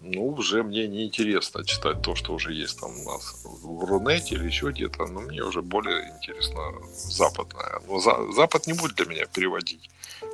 ну, 0.01 0.27
уже 0.27 0.63
мне 0.63 0.87
не 0.87 1.05
интересно 1.05 1.63
читать 1.63 2.01
то, 2.01 2.15
что 2.15 2.33
уже 2.33 2.53
есть 2.53 2.79
там 2.79 2.91
у 2.91 3.11
нас 3.11 3.45
в 3.45 3.85
Рунете 3.85 4.35
или 4.35 4.45
еще 4.45 4.69
где-то, 4.71 5.05
но 5.05 5.21
мне 5.21 5.41
уже 5.43 5.61
более 5.61 6.09
интересно 6.09 6.61
западное. 6.93 7.79
Но 7.87 7.99
за- 7.99 8.31
Запад 8.33 8.67
не 8.67 8.73
будет 8.73 8.95
для 8.95 9.05
меня 9.05 9.25
переводить. 9.25 9.89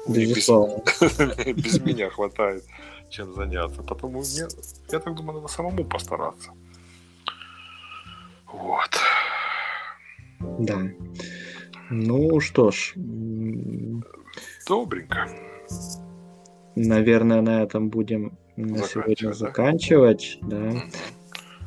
Без, 0.08 0.46
без 1.54 1.80
меня 1.82 2.10
хватает 2.10 2.64
чем 3.10 3.34
заняться. 3.34 3.82
Потому 3.84 4.22
мне, 4.22 4.48
я 4.92 5.00
так 5.00 5.16
думаю, 5.16 5.42
надо 5.42 5.54
самому 5.54 5.84
постараться. 5.84 6.52
Вот. 8.54 9.00
Да. 10.60 10.80
Ну 11.90 12.40
что 12.40 12.72
ж, 12.72 12.94
Добренько. 14.68 15.28
наверное, 16.76 17.42
на 17.42 17.64
этом 17.64 17.90
будем 17.90 18.38
на 18.56 18.80
сегодня 18.84 19.34
Заканчивать, 19.34 20.38
да? 20.42 20.84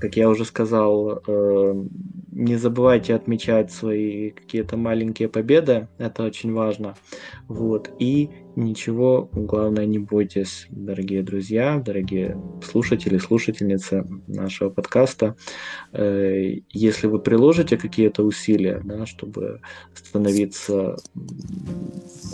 Как 0.01 0.17
я 0.17 0.29
уже 0.29 0.45
сказал, 0.45 1.23
э, 1.27 1.85
не 2.33 2.57
забывайте 2.57 3.15
отмечать 3.15 3.71
свои 3.71 4.31
какие-то 4.31 4.77
маленькие 4.77 5.29
победы, 5.29 5.89
это 5.99 6.25
очень 6.25 6.53
важно. 6.53 6.97
Вот. 7.47 7.91
И 8.01 8.31
ничего, 8.57 9.29
главное, 9.33 9.87
не 9.87 9.99
бойтесь, 9.99 10.67
дорогие 10.71 11.23
друзья, 11.23 11.79
дорогие 11.79 12.37
слушатели, 12.63 13.19
слушательницы 13.19 14.07
нашего 14.27 14.71
подкаста. 14.71 15.37
Э, 15.93 16.57
Если 16.71 17.07
вы 17.07 17.19
приложите 17.19 17.77
какие-то 17.77 18.25
усилия, 18.25 18.81
да, 18.85 19.07
чтобы 19.07 19.61
становиться 19.95 20.97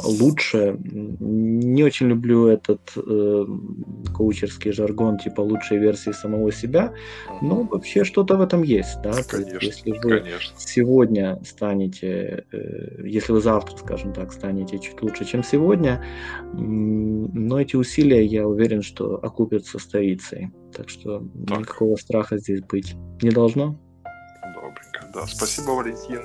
лучше, 0.04 0.76
не 0.80 1.84
очень 1.84 2.08
люблю 2.08 2.46
этот 2.46 2.80
э, 2.96 3.46
коучерский 4.16 4.72
жаргон 4.72 5.18
типа 5.18 5.40
лучшей 5.40 5.78
версии 5.78 6.12
самого 6.12 6.52
себя, 6.52 6.92
ну, 7.42 7.64
вообще 7.64 8.04
что-то 8.04 8.36
в 8.36 8.40
этом 8.40 8.62
есть, 8.62 9.00
да. 9.02 9.16
Есть, 9.16 9.30
конечно, 9.30 9.58
если 9.60 9.90
вы 9.92 10.20
конечно. 10.20 10.54
сегодня 10.56 11.40
станете, 11.44 12.44
э, 12.52 13.02
если 13.04 13.32
вы 13.32 13.40
завтра, 13.40 13.76
скажем 13.76 14.12
так, 14.12 14.32
станете 14.32 14.78
чуть 14.78 15.00
лучше, 15.02 15.24
чем 15.24 15.42
сегодня, 15.42 16.04
но 16.52 17.60
эти 17.60 17.76
усилия, 17.76 18.24
я 18.24 18.46
уверен, 18.46 18.82
что 18.82 19.16
окупятся 19.22 19.78
столицей. 19.78 20.50
Так 20.74 20.88
что 20.88 21.20
Так. 21.46 21.58
никакого 21.60 21.96
страха 21.96 22.38
здесь 22.38 22.60
быть 22.62 22.94
не 23.22 23.30
должно. 23.30 23.78
Добренько. 24.54 25.10
Да, 25.14 25.26
спасибо, 25.26 25.70
Валентин. 25.72 26.20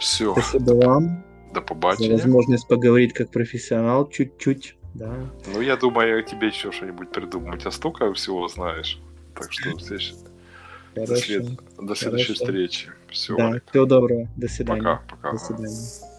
Все, 0.00 0.32
Спасибо 0.32 0.72
вам 0.72 1.24
до 1.54 1.60
за 1.60 1.66
побачення. 1.66 2.12
возможность 2.16 2.68
поговорить 2.68 3.12
как 3.12 3.30
профессионал 3.30 4.08
чуть-чуть. 4.10 4.76
Да. 4.94 5.14
Ну, 5.52 5.60
я 5.60 5.76
думаю, 5.76 6.22
тебе 6.24 6.48
еще 6.48 6.70
что-нибудь 6.72 7.10
придумаю. 7.10 7.54
У 7.54 7.58
тебя 7.58 7.70
столько 7.70 8.12
всего 8.12 8.46
знаешь. 8.48 9.00
Так 9.34 9.52
что 9.52 9.70
до, 9.72 9.78
след- 9.80 10.14
до, 10.94 11.06
Хорошо. 11.06 11.22
след- 11.24 11.58
до 11.80 11.94
следующей 11.94 12.34
Хорошо. 12.34 12.44
встречи. 12.44 12.88
Все, 13.10 13.36
Да, 13.36 13.60
всего 13.70 13.86
доброго. 13.86 14.28
До 14.36 14.48
свидания. 14.48 14.80
пока, 14.82 15.02
пока. 15.08 15.32
До 15.32 15.38
свидания. 15.38 16.13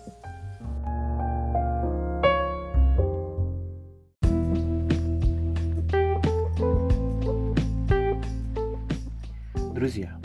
Друзья, 9.85 10.19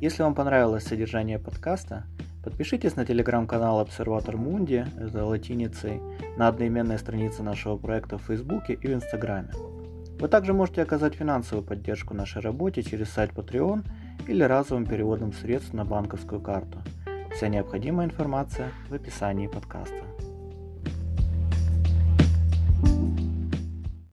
если 0.00 0.24
вам 0.24 0.34
понравилось 0.34 0.82
содержание 0.82 1.38
подкаста, 1.38 2.02
подпишитесь 2.42 2.96
на 2.96 3.06
телеграм-канал 3.06 3.78
Обсерватор 3.78 4.36
Мунди, 4.36 4.84
это 4.98 5.24
латиницей, 5.24 6.00
на 6.36 6.48
одноименной 6.48 6.98
странице 6.98 7.44
нашего 7.44 7.76
проекта 7.76 8.18
в 8.18 8.22
Фейсбуке 8.22 8.72
и 8.72 8.88
в 8.88 8.92
Инстаграме. 8.92 9.50
Вы 10.18 10.26
также 10.26 10.52
можете 10.52 10.82
оказать 10.82 11.14
финансовую 11.14 11.64
поддержку 11.64 12.12
нашей 12.12 12.42
работе 12.42 12.82
через 12.82 13.08
сайт 13.08 13.30
Patreon 13.30 13.84
или 14.26 14.42
разовым 14.42 14.84
переводом 14.84 15.32
средств 15.32 15.72
на 15.74 15.84
банковскую 15.84 16.40
карту. 16.40 16.82
Вся 17.36 17.46
необходимая 17.46 18.08
информация 18.08 18.70
в 18.88 18.94
описании 18.94 19.46
подкаста. 19.46 20.02